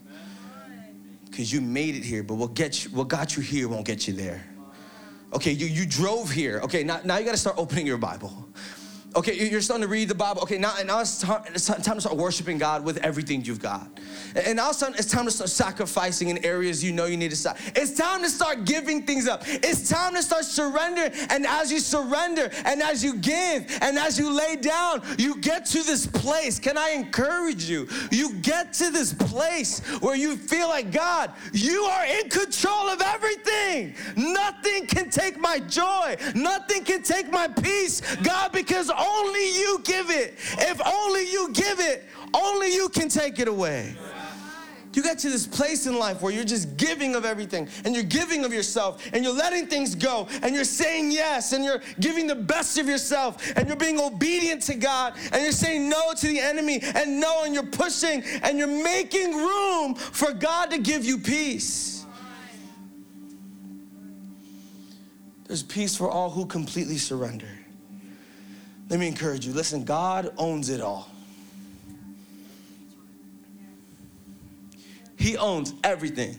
Because 1.27 1.53
you 1.53 1.61
made 1.61 1.97
it 1.97 2.03
here, 2.03 2.23
but 2.23 2.37
what, 2.37 2.55
get 2.55 2.87
you, 2.87 2.93
what 2.93 3.09
got 3.09 3.37
you 3.37 3.43
here 3.43 3.69
won't 3.69 3.85
get 3.85 4.09
you 4.09 4.15
there. 4.15 4.43
Okay, 5.35 5.51
you, 5.51 5.67
you 5.67 5.85
drove 5.85 6.31
here. 6.31 6.61
Okay, 6.63 6.85
now, 6.85 7.01
now 7.05 7.19
you 7.19 7.25
gotta 7.25 7.37
start 7.37 7.57
opening 7.59 7.87
your 7.87 7.99
Bible. 7.99 8.49
Okay, 9.16 9.49
you're 9.49 9.61
starting 9.61 9.82
to 9.82 9.88
read 9.88 10.08
the 10.08 10.14
Bible. 10.14 10.43
Okay, 10.43 10.58
now, 10.58 10.75
now 10.84 11.00
it's, 11.00 11.20
time, 11.20 11.44
it's 11.55 11.66
time 11.66 11.94
to 11.94 12.00
start 12.00 12.16
worshiping 12.16 12.58
God 12.58 12.84
with 12.84 12.96
everything 12.99 13.44
you've 13.44 13.61
got. 13.62 13.88
And 14.34 14.56
now 14.56 14.70
it's 14.70 14.81
time, 14.81 15.25
to 15.25 15.31
start 15.31 15.50
sacrificing 15.50 16.31
in 16.31 16.44
areas 16.44 16.82
you 16.82 16.93
know 16.93 17.05
you 17.06 17.16
need 17.16 17.31
to 17.31 17.37
stop. 17.37 17.56
It's 17.76 17.96
time 17.96 18.22
to 18.22 18.28
start 18.28 18.64
giving 18.64 19.06
things 19.06 19.28
up. 19.28 19.44
It's 19.46 19.88
time 19.88 20.14
to 20.14 20.22
start 20.22 20.44
surrendering. 20.44 21.12
And 21.31 21.46
as 21.46 21.70
you 21.70 21.78
surrender 21.78 22.50
and 22.64 22.82
as 22.82 23.05
you 23.05 23.16
give 23.16 23.78
and 23.81 23.99
as 23.99 24.19
you 24.19 24.32
lay 24.32 24.56
down, 24.56 25.02
you 25.16 25.40
get 25.40 25.66
to 25.66 25.84
this 25.84 26.06
place. 26.06 26.58
Can 26.58 26.76
I 26.76 26.90
encourage 26.90 27.64
you? 27.64 27.88
You 28.11 28.34
get 28.34 28.72
to 28.75 28.90
this 28.90 29.14
place 29.14 29.78
where 30.00 30.16
you 30.16 30.37
feel 30.37 30.69
like, 30.69 30.90
God, 30.90 31.31
you 31.52 31.82
are 31.82 32.06
in 32.06 32.28
control 32.31 32.88
of 32.88 33.00
everything. 33.00 33.94
Nothing 34.16 34.87
can 34.87 35.08
take 35.08 35.38
my 35.38 35.61
joy, 35.61 36.16
nothing 36.34 36.82
can 36.82 37.02
take 37.02 37.31
my 37.31 37.46
peace, 37.46 38.00
God, 38.16 38.50
because 38.50 38.90
only 39.05 39.59
you 39.59 39.81
give 39.85 40.11
it. 40.11 40.35
If 40.59 40.81
only 40.87 41.31
you 41.31 41.53
give 41.53 41.81
it, 41.81 42.05
only 42.35 42.73
you 42.75 42.89
can 42.89 43.09
take 43.09 43.39
it 43.39 43.49
away. 43.49 43.97
You 44.95 45.03
get 45.03 45.19
to 45.21 45.31
this 45.31 45.47
place 45.47 45.87
in 45.87 45.99
life 45.99 46.23
where 46.23 46.33
you're 46.33 46.45
just 46.45 46.77
giving 46.77 47.17
of 47.17 47.25
everything 47.25 47.69
and 47.85 47.95
you're 47.95 48.05
giving 48.05 48.45
of 48.45 48.53
yourself 48.53 49.05
and 49.12 49.25
you're 49.25 49.35
letting 49.35 49.67
things 49.67 49.95
go 49.95 50.28
and 50.43 50.55
you're 50.55 50.64
saying 50.64 51.11
yes 51.11 51.52
and 51.52 51.64
you're 51.64 51.83
giving 51.99 52.28
the 52.28 52.35
best 52.35 52.78
of 52.78 52.87
yourself 52.87 53.52
and 53.57 53.67
you're 53.67 53.76
being 53.76 54.00
obedient 54.00 54.62
to 54.62 54.75
God 54.75 55.14
and 55.33 55.43
you're 55.43 55.52
saying 55.52 55.88
no 55.88 56.12
to 56.17 56.28
the 56.28 56.38
enemy 56.38 56.81
and 56.81 57.21
no 57.21 57.43
and 57.45 57.55
you're 57.55 57.64
pushing 57.64 58.23
and 58.43 58.57
you're 58.57 58.69
making 58.69 59.35
room 59.35 59.97
for 59.97 60.33
God 60.33 60.71
to 60.71 60.78
give 60.78 61.05
you 61.05 61.19
peace. 61.19 62.07
There's 65.49 65.62
peace 65.62 65.97
for 65.97 66.09
all 66.09 66.31
who 66.31 66.47
completely 66.47 66.99
surrender. 66.99 67.49
Let 68.88 69.00
me 69.00 69.09
encourage 69.09 69.47
you 69.47 69.53
listen, 69.53 69.85
God 69.85 70.33
owns 70.37 70.69
it 70.69 70.81
all. 70.81 71.09
He 75.17 75.37
owns 75.37 75.73
everything. 75.83 76.38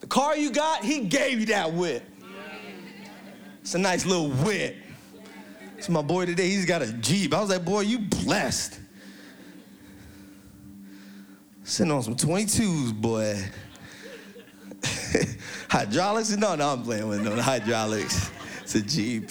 The 0.00 0.06
car 0.08 0.36
you 0.36 0.50
got, 0.50 0.84
He 0.84 1.00
gave 1.04 1.38
you 1.38 1.46
that 1.46 1.72
whip. 1.72 2.02
It's 3.60 3.74
a 3.74 3.78
nice 3.78 4.04
little 4.04 4.30
whip. 4.30 4.76
It's 5.78 5.88
my 5.88 6.02
boy 6.02 6.26
today, 6.26 6.48
he's 6.48 6.64
got 6.64 6.82
a 6.82 6.92
Jeep. 6.92 7.34
I 7.34 7.40
was 7.40 7.50
like, 7.50 7.64
boy, 7.64 7.80
you 7.80 7.98
blessed. 8.00 8.78
Sitting 11.64 11.92
on 11.92 12.02
some 12.02 12.16
22s, 12.16 12.92
boy. 12.92 13.36
hydraulics? 15.68 16.30
No, 16.36 16.54
no, 16.54 16.72
I'm 16.72 16.82
playing 16.82 17.08
with 17.08 17.22
no 17.22 17.40
hydraulics. 17.40 18.30
It's 18.62 18.74
a 18.74 18.82
Jeep. 18.82 19.30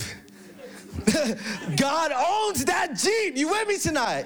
God 1.78 2.12
owns 2.12 2.66
that 2.66 2.96
Jeep. 2.96 3.38
You 3.38 3.50
with 3.50 3.68
me 3.68 3.78
tonight? 3.78 4.26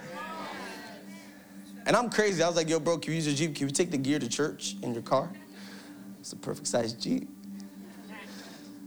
And 1.85 1.95
I'm 1.95 2.09
crazy. 2.09 2.41
I 2.41 2.47
was 2.47 2.55
like, 2.55 2.69
yo, 2.69 2.79
bro, 2.79 2.97
can 2.97 3.11
you 3.11 3.17
use 3.17 3.27
your 3.27 3.35
Jeep? 3.35 3.55
Can 3.55 3.67
you 3.67 3.73
take 3.73 3.91
the 3.91 3.97
gear 3.97 4.19
to 4.19 4.27
church 4.27 4.75
in 4.81 4.93
your 4.93 5.03
car? 5.03 5.31
It's 6.19 6.33
a 6.33 6.35
perfect 6.35 6.67
size 6.67 6.93
Jeep. 6.93 7.29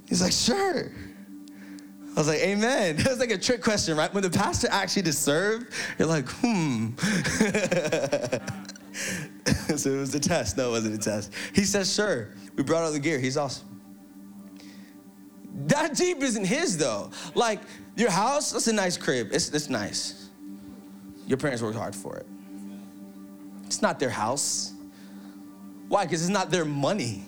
He's 0.08 0.22
like, 0.22 0.32
sure. 0.32 0.90
I 2.18 2.20
was 2.20 2.26
like, 2.26 2.40
amen. 2.40 2.96
That 2.96 3.10
was 3.10 3.20
like 3.20 3.30
a 3.30 3.38
trick 3.38 3.62
question, 3.62 3.96
right? 3.96 4.12
When 4.12 4.24
the 4.24 4.30
pastor 4.30 4.66
actually 4.70 5.02
to 5.02 5.12
serve, 5.12 5.68
you're 5.98 6.08
like, 6.08 6.28
hmm. 6.28 6.96
so 9.76 9.92
it 9.92 9.98
was 9.98 10.12
a 10.14 10.20
test. 10.20 10.56
No, 10.56 10.70
it 10.70 10.72
wasn't 10.72 10.96
a 10.96 10.98
test. 10.98 11.32
He 11.54 11.64
says, 11.64 11.94
sure. 11.94 12.30
We 12.56 12.64
brought 12.64 12.82
out 12.82 12.92
the 12.92 12.98
gear. 12.98 13.20
He's 13.20 13.36
awesome. 13.36 13.67
That 15.66 15.94
Jeep 15.94 16.22
isn't 16.22 16.44
his 16.44 16.78
though. 16.78 17.10
Like 17.34 17.60
your 17.96 18.10
house, 18.10 18.52
that's 18.52 18.68
a 18.68 18.72
nice 18.72 18.96
crib. 18.96 19.30
It's, 19.32 19.50
it's 19.50 19.68
nice. 19.68 20.28
Your 21.26 21.36
parents 21.36 21.62
worked 21.62 21.76
hard 21.76 21.94
for 21.94 22.16
it. 22.16 22.26
It's 23.66 23.82
not 23.82 23.98
their 23.98 24.10
house. 24.10 24.72
Why? 25.88 26.04
Because 26.04 26.22
it's 26.22 26.30
not 26.30 26.50
their 26.50 26.64
money. 26.64 27.24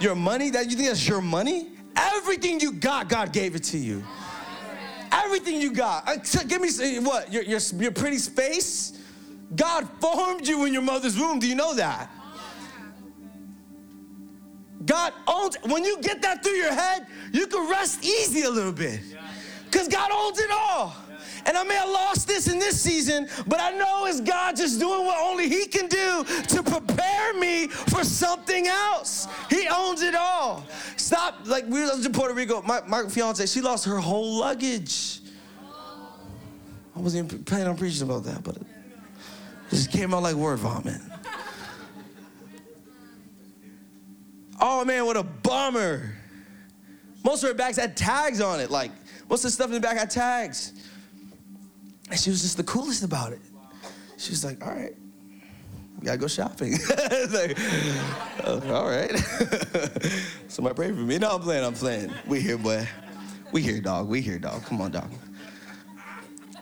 Your 0.00 0.14
money, 0.14 0.50
that 0.50 0.70
you 0.70 0.76
think 0.76 0.88
that's 0.88 1.06
your 1.06 1.20
money? 1.20 1.68
Everything 1.96 2.60
you 2.60 2.72
got, 2.72 3.08
God 3.08 3.32
gave 3.32 3.54
it 3.56 3.64
to 3.64 3.78
you. 3.78 4.02
Everything 5.10 5.60
you 5.60 5.72
got. 5.72 6.08
Uh, 6.08 6.16
Give 6.46 6.60
me 6.60 6.98
what? 7.00 7.32
Your, 7.32 7.42
your, 7.42 7.60
your 7.76 7.90
pretty 7.90 8.18
space? 8.18 8.98
God 9.54 9.88
formed 10.00 10.46
you 10.46 10.64
in 10.64 10.72
your 10.72 10.82
mother's 10.82 11.18
womb. 11.18 11.38
Do 11.38 11.48
you 11.48 11.54
know 11.54 11.74
that? 11.74 12.10
God 14.84 15.12
owns, 15.26 15.56
when 15.64 15.84
you 15.84 16.00
get 16.00 16.22
that 16.22 16.42
through 16.42 16.52
your 16.52 16.72
head, 16.72 17.06
you 17.32 17.46
can 17.46 17.68
rest 17.68 18.04
easy 18.04 18.42
a 18.42 18.50
little 18.50 18.72
bit. 18.72 19.00
Because 19.70 19.88
God 19.88 20.10
owns 20.12 20.38
it 20.38 20.50
all. 20.50 20.94
And 21.46 21.56
I 21.56 21.62
may 21.64 21.74
have 21.74 21.88
lost 21.88 22.26
this 22.28 22.46
in 22.46 22.58
this 22.58 22.80
season, 22.80 23.28
but 23.46 23.60
I 23.60 23.70
know 23.70 24.06
it's 24.06 24.20
God 24.20 24.56
just 24.56 24.78
doing 24.78 25.06
what 25.06 25.18
only 25.18 25.48
He 25.48 25.66
can 25.66 25.88
do 25.88 26.24
to 26.48 26.62
prepare 26.62 27.34
me 27.34 27.68
for 27.68 28.04
something 28.04 28.66
else. 28.66 29.26
He 29.48 29.66
owns 29.68 30.02
it 30.02 30.14
all. 30.14 30.66
Stop, 30.96 31.46
like 31.46 31.64
we 31.66 31.80
was 31.82 32.04
in 32.04 32.12
Puerto 32.12 32.34
Rico, 32.34 32.60
my, 32.62 32.80
my 32.86 33.08
fiance, 33.08 33.46
she 33.46 33.60
lost 33.60 33.84
her 33.86 33.96
whole 33.98 34.38
luggage. 34.40 35.20
I 36.94 37.00
wasn't 37.00 37.32
even 37.32 37.44
planning 37.44 37.68
on 37.68 37.76
preaching 37.76 38.02
about 38.02 38.24
that, 38.24 38.42
but 38.42 38.56
it 38.56 38.66
just 39.70 39.90
came 39.92 40.12
out 40.12 40.24
like 40.24 40.34
word 40.34 40.58
vomit. 40.58 41.00
Oh 44.60 44.84
man, 44.84 45.06
what 45.06 45.16
a 45.16 45.22
bummer. 45.22 46.14
Most 47.24 47.42
of 47.42 47.48
her 47.48 47.54
bags 47.54 47.76
had 47.76 47.96
tags 47.96 48.40
on 48.40 48.60
it. 48.60 48.70
Like, 48.70 48.90
of 49.30 49.42
the 49.42 49.50
stuff 49.50 49.66
in 49.66 49.74
the 49.74 49.80
back 49.80 49.96
had 49.96 50.10
tags. 50.10 50.72
And 52.10 52.18
she 52.18 52.30
was 52.30 52.42
just 52.42 52.56
the 52.56 52.64
coolest 52.64 53.02
about 53.02 53.32
it. 53.32 53.40
She 54.16 54.30
was 54.30 54.44
like, 54.44 54.64
all 54.64 54.72
right, 54.72 54.94
we 55.98 56.06
gotta 56.06 56.18
go 56.18 56.26
shopping. 56.26 56.72
like, 57.30 57.58
oh, 58.44 58.62
all 58.72 58.88
right. 58.88 59.14
Somebody 60.48 60.74
pray 60.74 60.88
for 60.88 60.94
me. 60.94 61.18
No, 61.18 61.32
I'm 61.32 61.42
playing, 61.42 61.64
I'm 61.64 61.74
playing. 61.74 62.12
We 62.26 62.40
here, 62.40 62.58
boy. 62.58 62.86
We 63.52 63.62
here, 63.62 63.80
dog. 63.80 64.08
We 64.08 64.20
here, 64.20 64.38
dog. 64.38 64.64
Come 64.64 64.80
on, 64.80 64.90
dog. 64.90 65.10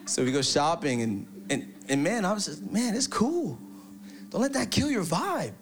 So 0.06 0.24
we 0.24 0.32
go 0.32 0.42
shopping, 0.42 1.02
and, 1.02 1.26
and, 1.50 1.74
and 1.88 2.02
man, 2.02 2.24
I 2.24 2.32
was 2.32 2.46
just, 2.46 2.70
man, 2.70 2.94
it's 2.94 3.06
cool. 3.06 3.58
Don't 4.30 4.40
let 4.40 4.52
that 4.52 4.70
kill 4.70 4.90
your 4.90 5.04
vibe. 5.04 5.52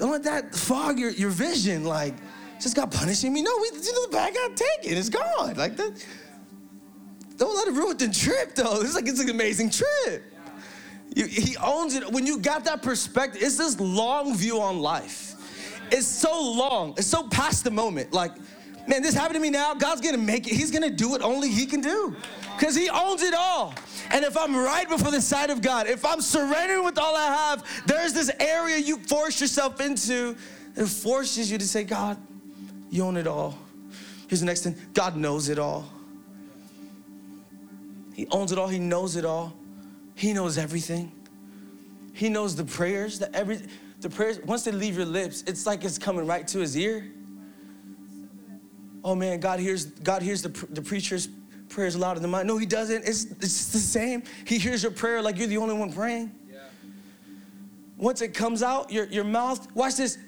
Don't 0.00 0.10
let 0.10 0.22
that 0.22 0.54
fog 0.54 0.98
your, 0.98 1.10
your 1.10 1.28
vision. 1.28 1.84
Like, 1.84 2.14
just 2.58 2.74
got 2.74 2.90
punishing 2.90 3.34
me. 3.34 3.42
No, 3.42 3.50
we, 3.60 3.78
you 3.78 3.92
know, 3.92 4.06
the 4.06 4.12
bag 4.12 4.32
got 4.32 4.56
taken. 4.56 4.96
It's 4.96 5.10
gone. 5.10 5.54
Like 5.56 5.76
that. 5.76 6.04
Don't 7.36 7.54
let 7.54 7.68
it 7.68 7.74
ruin 7.74 7.98
the 7.98 8.08
trip, 8.08 8.54
though. 8.54 8.80
It's 8.80 8.94
like 8.94 9.06
it's 9.06 9.20
an 9.20 9.28
amazing 9.28 9.68
trip. 9.68 10.24
You, 11.14 11.26
he 11.26 11.54
owns 11.58 11.94
it. 11.94 12.10
When 12.10 12.26
you 12.26 12.38
got 12.38 12.64
that 12.64 12.82
perspective, 12.82 13.42
it's 13.42 13.58
this 13.58 13.78
long 13.78 14.34
view 14.34 14.58
on 14.62 14.80
life. 14.80 15.34
It's 15.90 16.06
so 16.06 16.30
long. 16.32 16.94
It's 16.96 17.06
so 17.06 17.28
past 17.28 17.64
the 17.64 17.70
moment. 17.70 18.14
Like, 18.14 18.32
man, 18.86 19.02
this 19.02 19.14
happened 19.14 19.34
to 19.34 19.40
me 19.40 19.50
now. 19.50 19.74
God's 19.74 20.00
gonna 20.00 20.18
make 20.18 20.46
it. 20.46 20.54
He's 20.54 20.70
gonna 20.70 20.90
do 20.90 21.08
what 21.10 21.22
only 21.22 21.50
He 21.50 21.66
can 21.66 21.80
do, 21.80 22.14
because 22.58 22.74
He 22.74 22.88
owns 22.88 23.22
it 23.22 23.34
all. 23.34 23.74
And 24.10 24.24
if 24.24 24.36
I'm 24.36 24.56
right 24.56 24.88
before 24.88 25.10
the 25.10 25.20
sight 25.20 25.50
of 25.50 25.62
God, 25.62 25.86
if 25.86 26.04
I'm 26.04 26.20
surrendering 26.20 26.84
with 26.84 26.98
all 26.98 27.16
I 27.16 27.26
have, 27.26 27.84
there's 27.86 28.12
this 28.12 28.30
area 28.40 28.78
you 28.78 28.98
force 28.98 29.40
yourself 29.40 29.80
into 29.80 30.36
that 30.74 30.86
forces 30.86 31.50
you 31.50 31.58
to 31.58 31.66
say, 31.66 31.84
God, 31.84 32.16
you 32.90 33.04
own 33.04 33.16
it 33.16 33.26
all. 33.26 33.56
Here's 34.28 34.40
the 34.40 34.46
next 34.46 34.62
thing 34.62 34.76
God 34.94 35.16
knows 35.16 35.48
it 35.48 35.58
all. 35.58 35.88
He 38.14 38.26
owns 38.30 38.52
it 38.52 38.58
all, 38.58 38.68
He 38.68 38.78
knows 38.78 39.16
it 39.16 39.24
all. 39.24 39.54
He 40.14 40.34
knows 40.34 40.58
everything. 40.58 41.12
He 42.12 42.28
knows 42.28 42.54
the 42.54 42.64
prayers 42.64 43.18
that 43.20 43.34
every 43.34 43.60
the 44.00 44.10
prayers 44.10 44.38
once 44.44 44.64
they 44.64 44.72
leave 44.72 44.96
your 44.96 45.06
lips, 45.06 45.42
it's 45.46 45.64
like 45.66 45.84
it's 45.84 45.96
coming 45.96 46.26
right 46.26 46.46
to 46.48 46.58
his 46.58 46.76
ear. 46.76 47.10
Oh 49.02 49.14
man, 49.14 49.40
God 49.40 49.60
hears 49.60 49.86
God 49.86 50.22
hears 50.22 50.42
the, 50.42 50.48
the 50.70 50.82
preacher's 50.82 51.28
prayers 51.68 51.96
louder 51.96 52.20
than 52.20 52.30
mine. 52.30 52.46
No, 52.46 52.58
he 52.58 52.66
doesn't. 52.66 53.06
It's 53.06 53.24
it's 53.24 53.66
the 53.72 53.78
same. 53.78 54.22
He 54.44 54.58
hears 54.58 54.82
your 54.82 54.92
prayer 54.92 55.22
like 55.22 55.38
you're 55.38 55.46
the 55.46 55.58
only 55.58 55.74
one 55.74 55.92
praying. 55.92 56.32
Yeah. 56.50 56.58
Once 57.96 58.20
it 58.20 58.34
comes 58.34 58.62
out, 58.62 58.90
your, 58.90 59.06
your 59.06 59.24
mouth, 59.24 59.66
watch 59.74 59.96
this, 59.96 60.18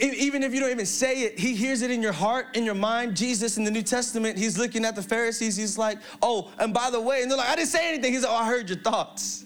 even 0.00 0.42
if 0.42 0.54
you 0.54 0.60
don't 0.60 0.70
even 0.70 0.86
say 0.86 1.22
it, 1.22 1.38
he 1.38 1.54
hears 1.54 1.82
it 1.82 1.90
in 1.90 2.02
your 2.02 2.12
heart, 2.12 2.56
in 2.56 2.64
your 2.64 2.74
mind. 2.74 3.16
Jesus 3.16 3.56
in 3.56 3.64
the 3.64 3.70
New 3.70 3.82
Testament, 3.82 4.38
he's 4.38 4.58
looking 4.58 4.84
at 4.84 4.96
the 4.96 5.02
Pharisees, 5.02 5.56
he's 5.56 5.76
like, 5.76 5.98
oh, 6.22 6.50
and 6.58 6.72
by 6.72 6.90
the 6.90 7.00
way, 7.00 7.22
and 7.22 7.30
they're 7.30 7.38
like, 7.38 7.48
I 7.48 7.56
didn't 7.56 7.68
say 7.68 7.88
anything. 7.88 8.12
He's 8.12 8.22
like, 8.22 8.32
oh, 8.32 8.36
I 8.36 8.46
heard 8.46 8.68
your 8.68 8.78
thoughts. 8.78 9.44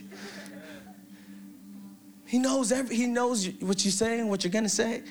He 2.26 2.38
knows 2.38 2.72
every, 2.72 2.96
he 2.96 3.06
knows 3.06 3.46
what 3.60 3.84
you're 3.84 3.92
saying, 3.92 4.28
what 4.28 4.42
you're 4.42 4.50
gonna 4.50 4.68
say. 4.68 5.02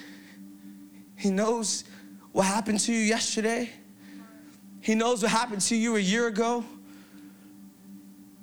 He 1.15 1.29
knows 1.29 1.83
what 2.31 2.45
happened 2.45 2.79
to 2.81 2.93
you 2.93 2.99
yesterday. 2.99 3.69
He 4.81 4.95
knows 4.95 5.21
what 5.21 5.31
happened 5.31 5.61
to 5.63 5.75
you 5.75 5.95
a 5.95 5.99
year 5.99 6.27
ago. 6.27 6.65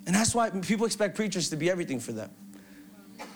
And 0.05 0.15
that's 0.15 0.33
why 0.33 0.49
people 0.49 0.85
expect 0.85 1.15
preachers 1.15 1.49
to 1.49 1.55
be 1.55 1.69
everything 1.69 1.99
for 1.99 2.13
them. 2.13 2.31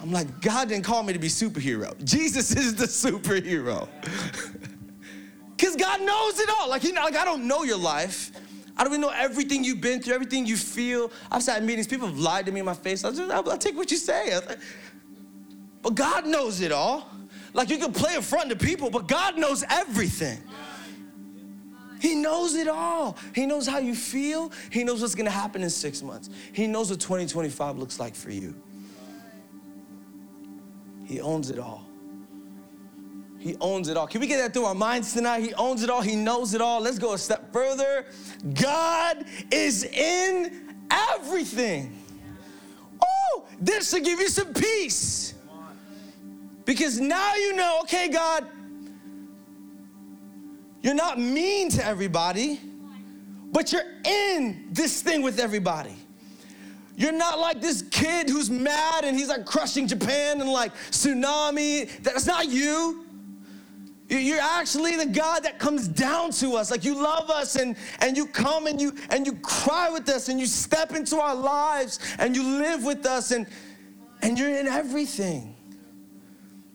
I'm 0.02 0.12
like, 0.12 0.42
God 0.42 0.70
didn't 0.70 0.86
call 0.86 1.04
me 1.04 1.14
to 1.14 1.20
be 1.20 1.28
superhero. 1.28 2.02
Jesus 2.04 2.56
is 2.56 2.76
the 2.76 2.86
superhero. 2.86 3.88
Because 5.56 5.78
God 5.78 6.02
knows 6.02 6.40
it 6.42 6.50
all. 6.50 6.68
Like, 6.68 6.82
he, 6.82 6.92
like, 6.92 7.16
I 7.16 7.24
don't 7.24 7.48
know 7.48 7.64
your 7.64 7.78
life. 7.78 8.32
I 8.76 8.84
don't 8.84 8.92
even 8.92 9.00
know 9.00 9.14
everything 9.16 9.64
you've 9.64 9.80
been 9.80 10.02
through, 10.02 10.14
everything 10.14 10.46
you 10.46 10.58
feel. 10.58 11.10
I've 11.32 11.42
sat 11.42 11.62
in 11.62 11.66
meetings, 11.66 11.88
people 11.88 12.06
have 12.06 12.20
lied 12.20 12.48
to 12.48 12.52
me 12.52 12.60
in 12.60 12.66
my 12.66 12.74
face. 12.74 13.06
I 13.06 13.12
just, 13.12 13.32
I'll, 13.32 13.50
I'll 13.50 13.58
take 13.58 13.78
what 13.78 13.90
you 13.90 13.96
say. 13.96 14.38
But 15.82 15.96
God 15.96 16.28
knows 16.28 16.60
it 16.60 16.74
all. 16.74 17.10
Like, 17.54 17.70
you 17.70 17.78
can 17.78 17.94
play 17.94 18.16
in 18.16 18.22
front 18.22 18.52
of 18.52 18.60
people, 18.60 18.90
but 18.90 19.08
God 19.08 19.38
knows 19.38 19.64
everything. 19.70 20.42
He 22.00 22.16
knows 22.16 22.56
it 22.56 22.68
all. 22.68 23.18
He 23.34 23.46
knows 23.46 23.66
how 23.66 23.78
you 23.78 23.96
feel. 23.96 24.52
He 24.70 24.84
knows 24.84 25.02
what's 25.02 25.16
gonna 25.16 25.30
happen 25.30 25.64
in 25.64 25.70
six 25.70 26.02
months. 26.02 26.30
He 26.52 26.68
knows 26.68 26.90
what 26.90 27.00
2025 27.00 27.78
looks 27.78 27.98
like 27.98 28.14
for 28.14 28.30
you. 28.30 28.54
He 31.06 31.22
owns 31.22 31.50
it 31.50 31.60
all. 31.60 31.86
He 33.40 33.56
owns 33.62 33.88
it 33.88 33.98
all. 33.98 34.08
Can 34.08 34.22
we 34.22 34.28
get 34.28 34.38
that 34.38 34.54
through 34.54 34.66
our 34.66 34.76
minds 34.76 35.14
tonight? 35.14 35.42
He 35.42 35.54
owns 35.54 35.84
it 35.84 35.90
all. 35.90 36.02
He 36.02 36.16
knows 36.16 36.54
it 36.54 36.62
all. 36.62 36.82
Let's 36.82 36.98
go 36.98 37.14
a 37.14 37.18
step 37.18 37.54
further. 37.54 38.06
God 38.54 39.26
is 39.52 39.84
in 39.84 40.76
everything. 40.90 41.98
Oh, 43.02 43.46
this 43.60 43.92
should 43.92 44.04
give 44.04 44.20
you 44.20 44.30
some 44.30 44.54
peace. 44.54 45.36
Because 46.66 47.00
now 47.00 47.36
you 47.36 47.56
know, 47.56 47.80
okay, 47.84 48.08
God, 48.10 48.48
you're 50.82 50.94
not 50.94 51.20
mean 51.20 51.70
to 51.72 51.86
everybody, 51.86 52.60
but 53.52 53.72
you're 53.72 53.84
in 54.06 54.68
this 54.72 55.02
thing 55.02 55.22
with 55.22 55.40
everybody. 55.40 55.96
You're 56.96 57.12
not 57.12 57.40
like 57.40 57.60
this 57.60 57.82
kid 57.90 58.30
who's 58.30 58.50
mad 58.50 59.04
and 59.04 59.18
he's 59.18 59.28
like 59.30 59.46
crushing 59.46 59.88
Japan 59.88 60.42
and 60.42 60.50
like 60.50 60.74
tsunami. 60.92 61.90
That's 62.04 62.26
not 62.26 62.50
you. 62.50 63.06
You- 64.10 64.18
You're 64.18 64.42
actually 64.42 64.96
the 64.98 65.08
God 65.08 65.44
that 65.44 65.58
comes 65.58 65.88
down 65.88 66.32
to 66.34 66.56
us. 66.56 66.70
Like 66.70 66.84
you 66.86 66.94
love 66.96 67.30
us 67.32 67.56
and, 67.56 67.76
and 68.00 68.16
you 68.16 68.28
come 68.28 68.68
and 68.68 68.80
you 68.80 68.94
and 69.10 69.26
you 69.26 69.34
cry 69.38 69.90
with 69.90 70.08
us 70.10 70.30
and 70.30 70.40
you 70.40 70.46
step 70.46 70.94
into 70.94 71.18
our 71.18 71.34
lives 71.36 72.00
and 72.20 72.36
you 72.36 72.44
live 72.44 72.84
with 72.84 73.06
us 73.06 73.32
and 73.32 73.48
and 74.22 74.38
you're 74.38 74.56
in 74.56 74.68
everything. 74.68 75.53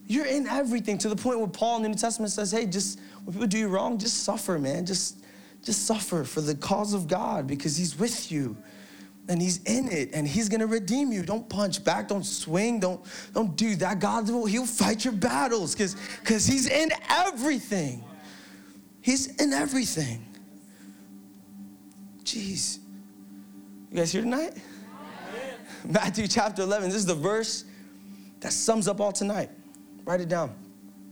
You're 0.09 0.25
in 0.25 0.47
everything 0.47 0.97
to 0.97 1.07
the 1.07 1.15
point 1.15 1.37
where 1.37 1.47
Paul 1.47 1.77
in 1.77 1.83
the 1.83 1.89
New 1.89 1.95
Testament 1.95 2.31
says, 2.31 2.51
hey, 2.51 2.65
just 2.65 2.99
when 3.23 3.33
people 3.33 3.47
do 3.47 3.59
you 3.59 3.67
wrong, 3.67 3.99
just 3.99 4.23
suffer, 4.23 4.57
man. 4.57 4.85
Just 4.85 5.17
just 5.61 5.85
suffer 5.85 6.23
for 6.23 6.41
the 6.41 6.55
cause 6.55 6.93
of 6.95 7.07
God 7.07 7.45
because 7.45 7.77
he's 7.77 7.99
with 7.99 8.31
you 8.31 8.57
and 9.27 9.39
he's 9.39 9.61
in 9.65 9.91
it 9.91 10.09
and 10.13 10.27
he's 10.27 10.49
gonna 10.49 10.65
redeem 10.65 11.11
you. 11.11 11.21
Don't 11.21 11.47
punch 11.47 11.83
back 11.83 12.07
don't 12.07 12.25
swing 12.25 12.79
don't 12.79 13.05
don't 13.35 13.55
do 13.55 13.75
that. 13.75 13.99
God 13.99 14.27
will 14.31 14.47
he'll 14.47 14.65
fight 14.65 15.05
your 15.05 15.13
battles 15.13 15.75
because 15.75 15.95
because 16.21 16.47
he's 16.47 16.67
in 16.67 16.89
everything. 17.07 18.03
He's 19.01 19.27
in 19.35 19.53
everything. 19.53 20.25
Jeez. 22.23 22.79
You 23.91 23.97
guys 23.97 24.11
here 24.11 24.23
tonight? 24.23 24.57
Matthew 25.85 26.27
chapter 26.27 26.63
11 26.63 26.89
this 26.89 26.97
is 26.97 27.05
the 27.05 27.13
verse 27.13 27.65
that 28.39 28.53
sums 28.53 28.87
up 28.87 28.99
all 28.99 29.11
tonight 29.11 29.51
write 30.09 30.21
it 30.21 30.27
down 30.27 30.51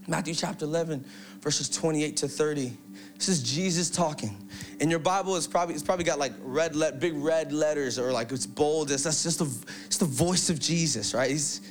matthew 0.08 0.34
chapter 0.34 0.66
11 0.66 1.06
verses 1.42 1.70
28 1.70 2.18
to 2.18 2.28
30 2.28 2.76
this 3.16 3.30
is 3.30 3.44
jesus 3.44 3.92
talking 3.92 4.36
in 4.80 4.90
your 4.90 4.98
bible 4.98 5.36
it's 5.36 5.46
probably 5.46 5.76
it's 5.76 5.84
probably 5.84 6.04
got 6.04 6.18
like 6.18 6.32
red 6.42 6.76
let 6.76 7.00
big 7.00 7.14
red 7.14 7.54
letters 7.54 8.00
or 8.00 8.12
like 8.12 8.32
it's 8.32 8.48
bold 8.48 8.90
it's, 8.90 9.04
that's 9.04 9.22
just 9.22 9.38
the 9.38 9.68
it's 9.86 9.98
the 9.98 10.06
voice 10.06 10.50
of 10.50 10.60
jesus 10.60 11.14
right 11.14 11.30
he's 11.30 11.62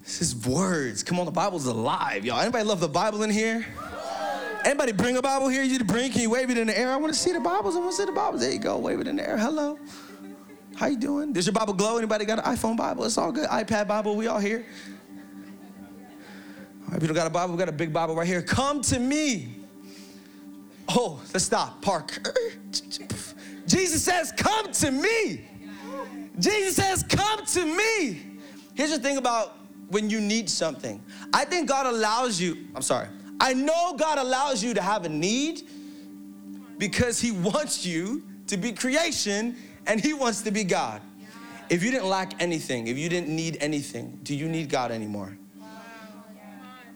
it's 0.00 0.18
his 0.18 0.46
words 0.46 1.02
come 1.02 1.18
on 1.18 1.24
the 1.24 1.32
bible's 1.32 1.64
alive 1.64 2.22
y'all 2.22 2.38
anybody 2.38 2.64
love 2.64 2.80
the 2.80 2.88
bible 2.88 3.22
in 3.22 3.30
here 3.30 3.64
Anybody 4.64 4.92
bring 4.92 5.16
a 5.16 5.22
Bible 5.22 5.48
here? 5.48 5.64
You 5.64 5.76
bring? 5.80 6.12
Can 6.12 6.20
you 6.20 6.30
wave 6.30 6.48
it 6.48 6.56
in 6.56 6.68
the 6.68 6.78
air? 6.78 6.92
I 6.92 6.96
want 6.96 7.12
to 7.12 7.18
see 7.18 7.32
the 7.32 7.40
Bibles. 7.40 7.74
I 7.74 7.80
want 7.80 7.90
to 7.90 7.96
see 7.96 8.04
the 8.04 8.12
Bibles. 8.12 8.42
There 8.42 8.52
you 8.52 8.60
go. 8.60 8.78
Wave 8.78 9.00
it 9.00 9.08
in 9.08 9.16
the 9.16 9.28
air. 9.28 9.36
Hello. 9.36 9.76
How 10.76 10.86
you 10.86 10.96
doing? 10.96 11.32
Does 11.32 11.46
your 11.46 11.52
Bible 11.52 11.74
glow? 11.74 11.98
Anybody 11.98 12.24
got 12.24 12.38
an 12.38 12.44
iPhone 12.44 12.76
Bible? 12.76 13.04
It's 13.04 13.18
all 13.18 13.32
good. 13.32 13.48
iPad 13.48 13.88
Bible. 13.88 14.14
We 14.14 14.28
all 14.28 14.38
here. 14.38 14.64
All 16.92 16.96
right, 16.96 17.00
people 17.00 17.16
got 17.16 17.26
a 17.26 17.30
Bible. 17.30 17.54
We 17.54 17.58
got 17.58 17.70
a 17.70 17.72
big 17.72 17.90
Bible 17.90 18.14
right 18.14 18.26
here. 18.26 18.42
Come 18.42 18.82
to 18.82 18.98
me. 18.98 19.48
Oh, 20.90 21.22
let's 21.32 21.46
stop. 21.46 21.80
Park. 21.80 22.28
Jesus 23.66 24.04
says, 24.04 24.30
"Come 24.36 24.70
to 24.72 24.90
me." 24.90 25.48
Jesus 26.38 26.76
says, 26.76 27.02
"Come 27.02 27.46
to 27.46 27.64
me." 27.64 28.20
Here's 28.74 28.90
the 28.90 28.98
thing 28.98 29.16
about 29.16 29.56
when 29.88 30.10
you 30.10 30.20
need 30.20 30.50
something. 30.50 31.02
I 31.32 31.46
think 31.46 31.66
God 31.66 31.86
allows 31.86 32.38
you. 32.38 32.58
I'm 32.74 32.82
sorry. 32.82 33.08
I 33.40 33.54
know 33.54 33.94
God 33.96 34.18
allows 34.18 34.62
you 34.62 34.74
to 34.74 34.82
have 34.82 35.06
a 35.06 35.08
need 35.08 35.62
because 36.76 37.18
He 37.18 37.32
wants 37.32 37.86
you 37.86 38.22
to 38.48 38.58
be 38.58 38.70
creation 38.70 39.56
and 39.86 39.98
He 39.98 40.12
wants 40.12 40.42
to 40.42 40.50
be 40.50 40.62
God. 40.62 41.00
If 41.70 41.82
you 41.82 41.90
didn't 41.90 42.10
lack 42.10 42.34
anything, 42.38 42.88
if 42.88 42.98
you 42.98 43.08
didn't 43.08 43.34
need 43.34 43.56
anything, 43.62 44.20
do 44.22 44.34
you 44.34 44.46
need 44.46 44.68
God 44.68 44.90
anymore? 44.90 45.38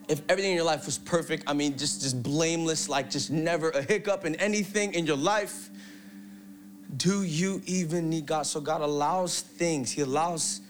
If 0.09 0.23
everything 0.29 0.53
in 0.53 0.57
your 0.57 0.65
life 0.65 0.87
was 0.87 0.99
perfect, 0.99 1.45
I 1.47 1.53
mean, 1.53 1.77
just, 1.77 2.03
just 2.03 2.23
blameless, 2.23 2.89
like 2.89 3.11
just 3.11 3.31
never 3.31 3.71
a 3.71 3.83
hiccup 3.83 4.25
in 4.25 4.37
anything 4.37 4.95
in 4.95 5.05
your 5.05 5.17
life, 5.17 5.71
do 6.97 7.25
you 7.25 7.61
even 7.67 8.09
need 8.09 8.27
God? 8.27 8.43
So 8.47 8.61
God 8.61 8.81
allows 8.81 9.41
things, 9.41 9.91
He 9.91 10.03
allows 10.03 10.61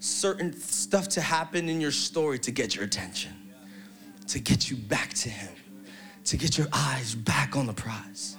certain 0.00 0.52
stuff 0.58 1.08
to 1.10 1.20
happen 1.20 1.68
in 1.68 1.80
your 1.80 1.92
story 1.92 2.38
to 2.40 2.50
get 2.50 2.74
your 2.74 2.84
attention, 2.84 3.32
to 4.28 4.40
get 4.40 4.70
you 4.70 4.76
back 4.76 5.14
to 5.14 5.28
Him, 5.28 5.52
to 6.24 6.36
get 6.36 6.58
your 6.58 6.66
eyes 6.72 7.14
back 7.14 7.56
on 7.56 7.66
the 7.66 7.72
prize. 7.72 8.36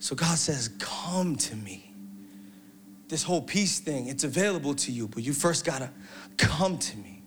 So 0.00 0.16
God 0.16 0.38
says, 0.38 0.70
Come 0.78 1.36
to 1.36 1.54
me. 1.54 1.86
This 3.08 3.22
whole 3.22 3.42
peace 3.42 3.80
thing, 3.80 4.06
it's 4.06 4.24
available 4.24 4.74
to 4.74 4.92
you, 4.92 5.08
but 5.08 5.22
you 5.22 5.32
first 5.32 5.64
gotta 5.64 5.90
come 6.36 6.78
to 6.78 6.96
me 6.98 7.19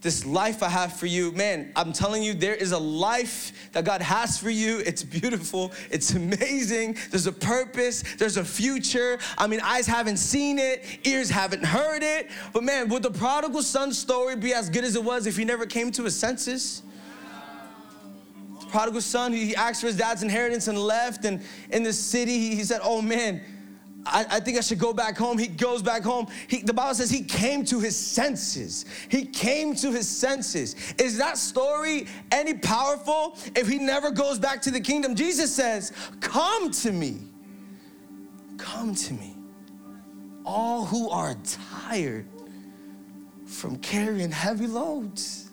this 0.00 0.24
life 0.24 0.62
I 0.62 0.68
have 0.68 0.96
for 0.96 1.06
you, 1.06 1.32
man, 1.32 1.72
I'm 1.74 1.92
telling 1.92 2.22
you, 2.22 2.32
there 2.32 2.54
is 2.54 2.70
a 2.70 2.78
life 2.78 3.70
that 3.72 3.84
God 3.84 4.00
has 4.00 4.38
for 4.38 4.50
you. 4.50 4.78
It's 4.78 5.02
beautiful, 5.02 5.72
it's 5.90 6.14
amazing. 6.14 6.96
There's 7.10 7.26
a 7.26 7.32
purpose, 7.32 8.04
there's 8.16 8.36
a 8.36 8.44
future. 8.44 9.18
I 9.36 9.48
mean, 9.48 9.60
eyes 9.60 9.86
haven't 9.86 10.18
seen 10.18 10.58
it, 10.60 10.84
ears 11.04 11.28
haven't 11.28 11.64
heard 11.64 12.04
it. 12.04 12.30
But 12.52 12.62
man, 12.62 12.88
would 12.90 13.02
the 13.02 13.10
prodigal 13.10 13.62
son 13.62 13.92
story 13.92 14.36
be 14.36 14.54
as 14.54 14.70
good 14.70 14.84
as 14.84 14.94
it 14.94 15.02
was 15.02 15.26
if 15.26 15.36
he 15.36 15.44
never 15.44 15.66
came 15.66 15.90
to 15.92 16.04
his 16.04 16.16
senses? 16.16 16.82
The 18.60 18.66
prodigal 18.66 19.00
son, 19.00 19.32
he 19.32 19.56
asked 19.56 19.80
for 19.80 19.88
his 19.88 19.96
dad's 19.96 20.22
inheritance 20.22 20.68
and 20.68 20.78
left. 20.78 21.24
And 21.24 21.42
in 21.70 21.82
the 21.82 21.92
city, 21.92 22.54
he 22.54 22.62
said, 22.62 22.80
Oh 22.84 23.02
man, 23.02 23.42
I, 24.10 24.26
I, 24.30 24.40
think 24.40 24.58
I 24.58 24.60
should 24.60 24.78
go 24.78 24.92
back 24.92 25.16
home. 25.16 25.38
He 25.38 25.46
goes 25.46 25.82
back 25.82 26.02
home. 26.02 26.26
He, 26.46 26.62
the 26.62 26.72
Bible 26.72 26.94
says 26.94 27.10
he 27.10 27.22
came 27.22 27.64
to 27.66 27.80
his 27.80 27.96
senses. 27.96 28.84
He 29.08 29.24
came 29.24 29.74
to 29.76 29.90
his 29.92 30.08
senses. 30.08 30.76
Is 30.98 31.18
that 31.18 31.38
story 31.38 32.06
any 32.32 32.54
powerful 32.54 33.36
if 33.54 33.68
he 33.68 33.78
never 33.78 34.10
goes 34.10 34.38
back 34.38 34.62
to 34.62 34.70
the 34.70 34.80
kingdom? 34.80 35.14
Jesus 35.14 35.54
says, 35.54 35.92
Come 36.20 36.70
to 36.72 36.92
me. 36.92 37.18
Come 38.56 38.94
to 38.94 39.14
me. 39.14 39.36
All 40.44 40.84
who 40.84 41.10
are 41.10 41.36
tired 41.84 42.26
from 43.46 43.76
carrying 43.78 44.30
heavy 44.30 44.66
loads. 44.66 45.50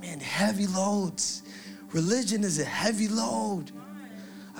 Man, 0.00 0.18
heavy 0.20 0.66
loads. 0.66 1.42
Religion 1.92 2.44
is 2.44 2.58
a 2.58 2.64
heavy 2.64 3.08
load. 3.08 3.72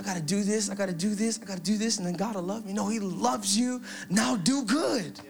I 0.00 0.02
gotta 0.02 0.22
do 0.22 0.42
this, 0.42 0.70
I 0.70 0.74
gotta 0.74 0.94
do 0.94 1.14
this, 1.14 1.38
I 1.42 1.44
gotta 1.44 1.60
do 1.60 1.76
this, 1.76 1.98
and 1.98 2.06
then 2.06 2.14
God 2.14 2.34
will 2.34 2.42
love 2.42 2.64
me. 2.64 2.72
No, 2.72 2.88
He 2.88 2.98
loves 2.98 3.58
you. 3.58 3.82
Now 4.08 4.34
do 4.34 4.64
good. 4.64 5.20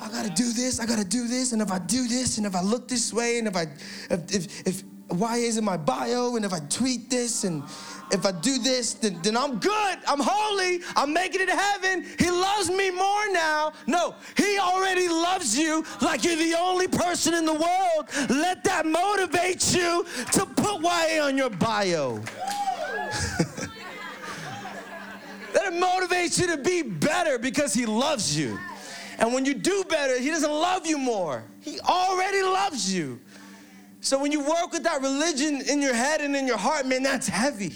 I 0.00 0.08
gotta 0.08 0.30
do 0.30 0.52
this, 0.52 0.80
I 0.80 0.86
gotta 0.86 1.04
do 1.04 1.28
this, 1.28 1.52
and 1.52 1.62
if 1.62 1.70
I 1.70 1.78
do 1.78 2.08
this, 2.08 2.36
and 2.38 2.44
if 2.44 2.56
I 2.56 2.60
look 2.60 2.88
this 2.88 3.12
way, 3.12 3.38
and 3.38 3.46
if 3.46 3.54
I, 3.56 3.68
if, 4.10 4.34
if, 4.34 4.66
if 4.66 4.82
YA 5.12 5.34
is 5.34 5.58
in 5.58 5.64
my 5.64 5.76
bio, 5.76 6.34
and 6.34 6.44
if 6.44 6.52
I 6.52 6.58
tweet 6.68 7.08
this, 7.08 7.44
and 7.44 7.62
if 8.10 8.26
I 8.26 8.32
do 8.32 8.58
this, 8.58 8.94
then, 8.94 9.20
then 9.22 9.36
I'm 9.36 9.60
good. 9.60 9.98
I'm 10.08 10.18
holy. 10.20 10.80
I'm 10.96 11.12
making 11.12 11.42
it 11.42 11.46
to 11.46 11.56
heaven. 11.56 12.04
He 12.18 12.32
loves 12.32 12.70
me 12.70 12.90
more 12.90 13.30
now. 13.30 13.74
No, 13.86 14.16
He 14.36 14.58
already 14.58 15.08
loves 15.08 15.56
you 15.56 15.84
like 16.00 16.24
you're 16.24 16.34
the 16.34 16.56
only 16.58 16.88
person 16.88 17.32
in 17.32 17.44
the 17.44 17.54
world. 17.54 18.28
Let 18.28 18.64
that 18.64 18.86
motivate 18.86 19.72
you 19.72 20.04
to 20.32 20.46
put 20.46 20.82
YA 20.82 21.24
on 21.24 21.36
your 21.36 21.50
bio. 21.50 22.20
That 25.54 25.72
it 25.72 25.72
motivates 25.72 26.38
you 26.38 26.48
to 26.48 26.58
be 26.58 26.82
better 26.82 27.38
because 27.38 27.72
He 27.72 27.86
loves 27.86 28.36
you. 28.36 28.58
And 29.18 29.32
when 29.32 29.44
you 29.44 29.54
do 29.54 29.84
better, 29.88 30.18
He 30.18 30.28
doesn't 30.28 30.50
love 30.50 30.86
you 30.86 30.98
more. 30.98 31.44
He 31.60 31.80
already 31.80 32.42
loves 32.42 32.92
you. 32.92 33.20
So 34.00 34.20
when 34.20 34.32
you 34.32 34.40
work 34.40 34.72
with 34.72 34.82
that 34.82 35.00
religion 35.00 35.62
in 35.62 35.80
your 35.80 35.94
head 35.94 36.20
and 36.20 36.36
in 36.36 36.46
your 36.46 36.58
heart, 36.58 36.84
man, 36.86 37.02
that's 37.02 37.28
heavy. 37.28 37.72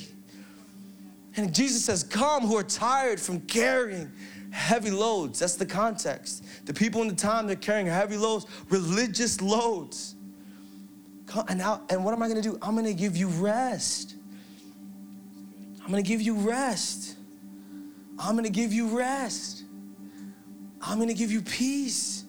And 1.37 1.55
Jesus 1.55 1.85
says, 1.85 2.03
Come 2.03 2.47
who 2.47 2.57
are 2.57 2.64
tired 2.64 3.21
from 3.21 3.41
carrying 3.43 4.11
heavy 4.51 4.91
loads. 4.91 5.38
That's 5.38 5.55
the 5.55 5.64
context. 5.64 6.45
The 6.67 6.75
people 6.75 7.01
in 7.03 7.09
the 7.09 7.14
time, 7.14 7.47
they're 7.47 7.57
carrying 7.57 7.87
heavy 7.87 8.17
loads, 8.17 8.47
religious 8.69 9.41
loads. 9.41 10.17
Come, 11.27 11.45
and, 11.49 11.59
now, 11.59 11.83
and 11.91 12.05
what 12.05 12.12
am 12.12 12.23
I 12.23 12.29
gonna 12.29 12.43
do? 12.43 12.59
I'm 12.61 12.75
gonna 12.75 12.93
give 12.93 13.17
you 13.17 13.29
rest. 13.29 14.17
I'm 15.85 15.91
gonna 15.91 16.03
give 16.03 16.21
you 16.21 16.35
rest. 16.35 17.17
I'm 18.18 18.37
gonna 18.37 18.50
give 18.50 18.72
you 18.72 18.98
rest. 18.98 19.64
I'm 20.81 20.98
gonna 20.98 21.14
give 21.14 21.31
you 21.31 21.42
peace. 21.42 22.24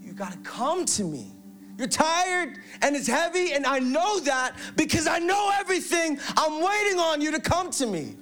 You 0.00 0.12
gotta 0.12 0.38
come 0.38 0.84
to 0.86 1.04
me. 1.04 1.32
You're 1.78 1.88
tired 1.88 2.58
and 2.82 2.94
it's 2.94 3.06
heavy, 3.06 3.52
and 3.52 3.66
I 3.66 3.78
know 3.78 4.20
that 4.20 4.56
because 4.76 5.06
I 5.06 5.18
know 5.18 5.50
everything. 5.58 6.18
I'm 6.36 6.62
waiting 6.62 6.98
on 6.98 7.20
you 7.20 7.32
to 7.32 7.40
come 7.40 7.70
to 7.72 7.86
me. 7.86 8.16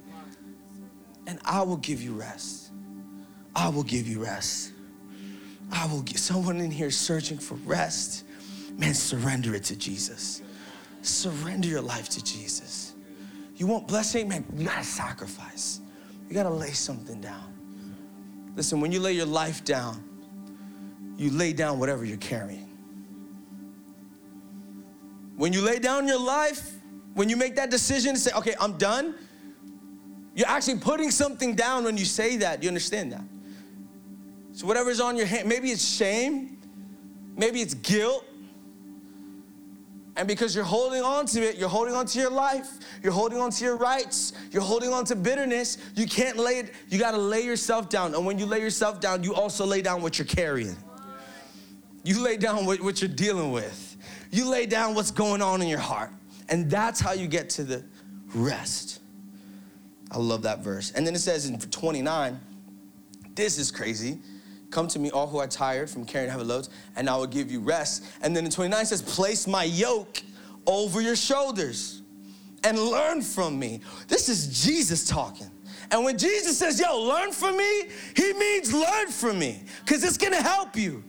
And 1.27 1.39
I 1.45 1.61
will 1.61 1.77
give 1.77 2.01
you 2.01 2.13
rest. 2.13 2.71
I 3.55 3.69
will 3.69 3.83
give 3.83 4.07
you 4.07 4.23
rest. 4.23 4.71
I 5.71 5.85
will 5.87 6.01
get 6.01 6.17
someone 6.17 6.59
in 6.59 6.71
here 6.71 6.91
searching 6.91 7.37
for 7.37 7.55
rest. 7.55 8.25
Man, 8.77 8.93
surrender 8.93 9.53
it 9.55 9.63
to 9.65 9.75
Jesus. 9.75 10.41
Surrender 11.01 11.67
your 11.67 11.81
life 11.81 12.09
to 12.09 12.23
Jesus. 12.23 12.93
You 13.55 13.67
want 13.67 13.87
blessing? 13.87 14.27
Man, 14.27 14.43
you 14.55 14.65
gotta 14.65 14.83
sacrifice. 14.83 15.81
You 16.31 16.35
got 16.35 16.43
to 16.43 16.49
lay 16.49 16.71
something 16.71 17.19
down. 17.19 17.43
Listen, 18.55 18.79
when 18.79 18.93
you 18.93 19.01
lay 19.01 19.11
your 19.11 19.25
life 19.25 19.65
down, 19.65 20.01
you 21.17 21.29
lay 21.29 21.51
down 21.51 21.77
whatever 21.77 22.05
you're 22.05 22.15
carrying. 22.15 22.69
When 25.35 25.51
you 25.51 25.59
lay 25.59 25.77
down 25.79 26.07
your 26.07 26.21
life, 26.21 26.71
when 27.15 27.27
you 27.27 27.35
make 27.35 27.57
that 27.57 27.69
decision 27.69 28.13
to 28.13 28.19
say, 28.21 28.31
okay, 28.31 28.55
I'm 28.61 28.77
done, 28.77 29.13
you're 30.33 30.47
actually 30.47 30.79
putting 30.79 31.11
something 31.11 31.53
down 31.53 31.83
when 31.83 31.97
you 31.97 32.05
say 32.05 32.37
that. 32.37 32.63
You 32.63 32.69
understand 32.69 33.11
that? 33.11 33.23
So, 34.53 34.65
whatever's 34.65 35.01
on 35.01 35.17
your 35.17 35.25
hand, 35.25 35.49
maybe 35.49 35.69
it's 35.69 35.85
shame, 35.85 36.57
maybe 37.35 37.59
it's 37.59 37.73
guilt, 37.73 38.23
and 40.21 40.27
because 40.27 40.55
you're 40.55 40.63
holding 40.63 41.01
on 41.01 41.25
to 41.25 41.41
it, 41.41 41.57
you're 41.57 41.67
holding 41.67 41.95
on 41.95 42.05
to 42.05 42.19
your 42.19 42.29
life, 42.29 42.77
you're 43.01 43.11
holding 43.11 43.39
on 43.39 43.49
to 43.49 43.65
your 43.65 43.75
rights, 43.75 44.33
you're 44.51 44.61
holding 44.61 44.93
on 44.93 45.03
to 45.05 45.15
bitterness, 45.15 45.79
you 45.95 46.05
can't 46.05 46.37
lay 46.37 46.59
it, 46.59 46.75
you 46.89 46.99
gotta 46.99 47.17
lay 47.17 47.41
yourself 47.41 47.89
down. 47.89 48.13
And 48.13 48.23
when 48.23 48.37
you 48.37 48.45
lay 48.45 48.61
yourself 48.61 48.99
down, 48.99 49.23
you 49.23 49.33
also 49.33 49.65
lay 49.65 49.81
down 49.81 50.03
what 50.03 50.19
you're 50.19 50.27
carrying. 50.27 50.75
You 52.03 52.21
lay 52.21 52.37
down 52.37 52.67
what, 52.67 52.79
what 52.81 53.01
you're 53.01 53.09
dealing 53.09 53.51
with. 53.51 53.97
You 54.29 54.47
lay 54.47 54.67
down 54.67 54.93
what's 54.93 55.09
going 55.09 55.41
on 55.41 55.59
in 55.63 55.67
your 55.67 55.79
heart. 55.79 56.11
And 56.49 56.69
that's 56.69 56.99
how 56.99 57.13
you 57.13 57.25
get 57.25 57.49
to 57.51 57.63
the 57.63 57.83
rest. 58.35 58.99
I 60.11 60.19
love 60.19 60.43
that 60.43 60.59
verse. 60.59 60.91
And 60.91 61.07
then 61.07 61.15
it 61.15 61.19
says 61.21 61.47
in 61.47 61.57
29, 61.57 62.39
this 63.33 63.57
is 63.57 63.71
crazy. 63.71 64.19
Come 64.71 64.87
to 64.87 64.99
me, 64.99 65.11
all 65.11 65.27
who 65.27 65.37
are 65.37 65.47
tired 65.47 65.89
from 65.89 66.05
carrying 66.05 66.31
heavy 66.31 66.45
loads, 66.45 66.69
and 66.95 67.09
I 67.09 67.17
will 67.17 67.27
give 67.27 67.51
you 67.51 67.59
rest. 67.59 68.05
And 68.21 68.35
then 68.35 68.45
in 68.45 68.51
29 68.51 68.85
says, 68.85 69.01
Place 69.01 69.45
my 69.45 69.65
yoke 69.65 70.23
over 70.65 71.01
your 71.01 71.17
shoulders 71.17 72.01
and 72.63 72.79
learn 72.79 73.21
from 73.21 73.59
me. 73.59 73.81
This 74.07 74.29
is 74.29 74.63
Jesus 74.65 75.05
talking. 75.05 75.51
And 75.91 76.05
when 76.05 76.17
Jesus 76.17 76.57
says, 76.57 76.79
Yo, 76.79 77.01
learn 77.01 77.33
from 77.33 77.57
me, 77.57 77.83
he 78.15 78.33
means 78.33 78.73
learn 78.73 79.09
from 79.09 79.37
me, 79.37 79.61
because 79.83 80.05
it's 80.05 80.17
gonna 80.17 80.41
help 80.41 80.77
you. 80.77 81.03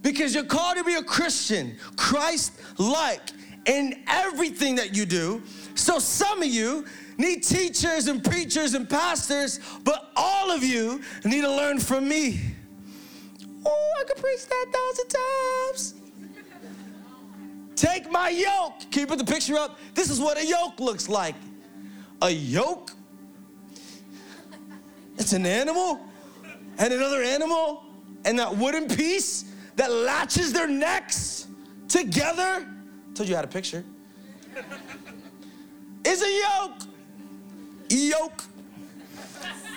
Because 0.00 0.32
you're 0.32 0.44
called 0.44 0.76
to 0.76 0.84
be 0.84 0.94
a 0.94 1.02
Christian, 1.02 1.76
Christ 1.96 2.52
like 2.78 3.32
in 3.66 4.04
everything 4.06 4.76
that 4.76 4.94
you 4.96 5.04
do. 5.04 5.42
So 5.74 5.98
some 5.98 6.40
of 6.40 6.48
you 6.48 6.86
need 7.16 7.42
teachers 7.42 8.06
and 8.06 8.22
preachers 8.22 8.74
and 8.74 8.88
pastors, 8.88 9.58
but 9.82 10.12
all 10.14 10.52
of 10.52 10.62
you 10.62 11.02
need 11.24 11.40
to 11.40 11.50
learn 11.50 11.80
from 11.80 12.08
me. 12.08 12.40
Oh, 13.68 13.94
I 14.00 14.04
could 14.04 14.16
preach 14.16 14.46
that 14.46 14.66
thousand 14.72 15.08
times. 15.08 15.94
Take 17.76 18.10
my 18.10 18.30
yoke. 18.30 18.90
Can 18.90 19.02
you 19.02 19.06
put 19.06 19.18
the 19.18 19.24
picture 19.24 19.56
up? 19.56 19.78
This 19.94 20.10
is 20.10 20.18
what 20.20 20.36
a 20.38 20.44
yoke 20.44 20.80
looks 20.80 21.08
like. 21.08 21.34
A 22.22 22.30
yoke? 22.30 22.90
It's 25.18 25.32
an 25.32 25.46
animal 25.46 26.00
and 26.78 26.92
another 26.92 27.22
animal 27.22 27.84
and 28.24 28.38
that 28.38 28.56
wooden 28.56 28.88
piece 28.88 29.44
that 29.76 29.92
latches 29.92 30.52
their 30.52 30.66
necks 30.66 31.46
together. 31.88 32.66
Told 33.14 33.28
you 33.28 33.34
I 33.34 33.38
had 33.38 33.44
a 33.44 33.48
picture. 33.48 33.84
Is 36.04 36.22
a 36.22 36.40
yoke. 36.40 36.82
Yoke. 37.90 38.44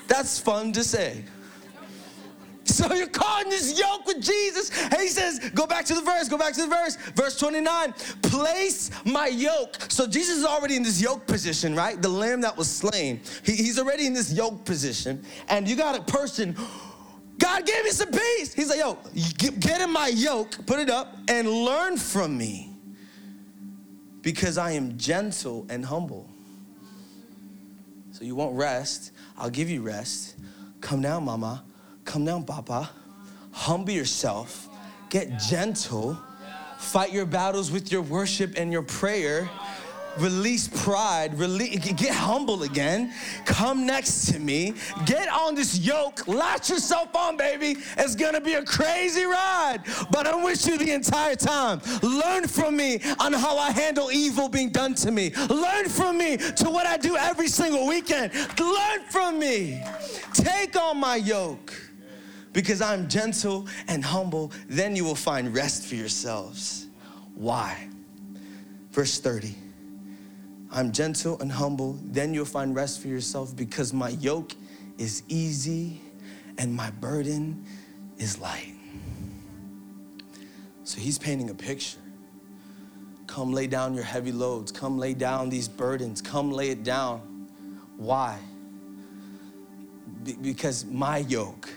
That's 0.07 0.39
fun 0.39 0.71
to 0.73 0.83
say. 0.83 1.23
So 2.81 2.95
you're 2.95 3.05
caught 3.05 3.43
in 3.43 3.51
this 3.51 3.79
yoke 3.79 4.07
with 4.07 4.19
Jesus. 4.19 4.71
And 4.85 4.95
he 4.95 5.09
says, 5.09 5.51
go 5.51 5.67
back 5.67 5.85
to 5.85 5.93
the 5.93 6.01
verse, 6.01 6.27
go 6.27 6.37
back 6.37 6.53
to 6.53 6.61
the 6.61 6.67
verse. 6.67 6.95
Verse 7.15 7.37
29, 7.37 7.93
place 8.23 8.89
my 9.05 9.27
yoke. 9.27 9.77
So 9.89 10.07
Jesus 10.07 10.37
is 10.37 10.45
already 10.45 10.77
in 10.77 10.81
this 10.81 10.99
yoke 10.99 11.27
position, 11.27 11.75
right? 11.75 12.01
The 12.01 12.09
lamb 12.09 12.41
that 12.41 12.57
was 12.57 12.67
slain. 12.67 13.21
He, 13.43 13.55
he's 13.55 13.77
already 13.77 14.07
in 14.07 14.13
this 14.13 14.33
yoke 14.33 14.65
position. 14.65 15.23
And 15.47 15.67
you 15.67 15.75
got 15.75 15.95
a 15.95 16.01
person, 16.01 16.57
God 17.37 17.67
gave 17.67 17.83
me 17.83 17.91
some 17.91 18.09
peace. 18.09 18.51
He's 18.51 18.69
like, 18.69 18.79
yo, 18.79 18.97
get, 19.37 19.59
get 19.59 19.81
in 19.81 19.93
my 19.93 20.07
yoke, 20.07 20.65
put 20.65 20.79
it 20.79 20.89
up, 20.89 21.15
and 21.27 21.47
learn 21.47 21.97
from 21.97 22.35
me. 22.35 22.75
Because 24.23 24.57
I 24.57 24.71
am 24.71 24.97
gentle 24.97 25.67
and 25.69 25.85
humble. 25.85 26.27
So 28.11 28.23
you 28.23 28.33
won't 28.33 28.55
rest. 28.55 29.11
I'll 29.37 29.51
give 29.51 29.69
you 29.69 29.83
rest. 29.83 30.35
Come 30.79 31.01
now, 31.01 31.19
mama. 31.19 31.63
Come 32.05 32.25
down, 32.25 32.43
papa. 32.43 32.89
Humble 33.51 33.91
yourself. 33.91 34.67
Get 35.09 35.39
gentle. 35.39 36.17
Fight 36.77 37.13
your 37.13 37.25
battles 37.25 37.71
with 37.71 37.91
your 37.91 38.01
worship 38.01 38.53
and 38.57 38.71
your 38.71 38.81
prayer. 38.81 39.49
Release 40.17 40.67
pride, 40.67 41.39
release, 41.39 41.77
get 41.93 42.13
humble 42.13 42.63
again. 42.63 43.13
Come 43.45 43.85
next 43.85 44.31
to 44.31 44.39
me. 44.39 44.73
Get 45.05 45.29
on 45.29 45.55
this 45.55 45.79
yoke. 45.79 46.27
Latch 46.27 46.69
yourself 46.69 47.15
on, 47.15 47.37
baby. 47.37 47.77
It's 47.97 48.15
gonna 48.15 48.41
be 48.41 48.55
a 48.55 48.63
crazy 48.63 49.23
ride, 49.23 49.79
but 50.11 50.27
I'm 50.27 50.43
with 50.43 50.67
you 50.67 50.77
the 50.77 50.91
entire 50.91 51.35
time. 51.35 51.81
Learn 52.01 52.47
from 52.47 52.75
me 52.75 52.99
on 53.19 53.31
how 53.31 53.57
I 53.57 53.71
handle 53.71 54.11
evil 54.11 54.49
being 54.49 54.69
done 54.69 54.95
to 54.95 55.11
me. 55.11 55.31
Learn 55.49 55.87
from 55.87 56.17
me 56.17 56.35
to 56.35 56.69
what 56.69 56.85
I 56.85 56.97
do 56.97 57.15
every 57.15 57.47
single 57.47 57.87
weekend. 57.87 58.33
Learn 58.59 59.01
from 59.09 59.39
me. 59.39 59.81
Take 60.33 60.75
on 60.75 60.97
my 60.97 61.15
yoke 61.15 61.73
because 62.53 62.81
I'm 62.81 63.07
gentle 63.07 63.67
and 63.87 64.03
humble. 64.03 64.51
Then 64.67 64.95
you 64.95 65.03
will 65.03 65.15
find 65.15 65.53
rest 65.53 65.85
for 65.85 65.95
yourselves. 65.95 66.87
Why? 67.35 67.87
Verse 68.91 69.19
30. 69.19 69.55
I'm 70.73 70.91
gentle 70.93 71.37
and 71.41 71.51
humble, 71.51 71.99
then 72.01 72.33
you'll 72.33 72.45
find 72.45 72.73
rest 72.73 73.01
for 73.01 73.09
yourself 73.09 73.53
because 73.55 73.91
my 73.91 74.09
yoke 74.09 74.53
is 74.97 75.23
easy 75.27 75.99
and 76.57 76.73
my 76.73 76.91
burden 76.91 77.65
is 78.17 78.39
light. 78.39 78.73
So 80.85 80.99
he's 80.99 81.17
painting 81.17 81.49
a 81.49 81.53
picture. 81.53 81.97
Come 83.27 83.51
lay 83.51 83.67
down 83.67 83.93
your 83.93 84.03
heavy 84.03 84.31
loads. 84.31 84.71
Come 84.71 84.97
lay 84.97 85.13
down 85.13 85.49
these 85.49 85.67
burdens. 85.67 86.21
Come 86.21 86.51
lay 86.51 86.69
it 86.69 86.83
down. 86.83 87.47
Why? 87.97 88.37
Be- 90.23 90.37
because 90.41 90.85
my 90.85 91.19
yoke 91.19 91.69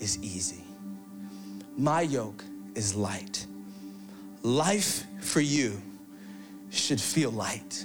is 0.00 0.18
easy. 0.22 0.62
My 1.76 2.02
yoke 2.02 2.44
is 2.74 2.94
light. 2.94 3.46
Life 4.42 5.04
for 5.20 5.40
you 5.40 5.80
should 6.70 7.00
feel 7.00 7.30
light. 7.30 7.84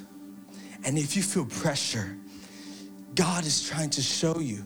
And 0.86 0.97
if 0.97 1.15
you 1.15 1.23
feel 1.23 1.45
pressure, 1.45 2.17
God 3.15 3.45
is 3.45 3.67
trying 3.67 3.89
to 3.91 4.02
show 4.02 4.39
you 4.39 4.63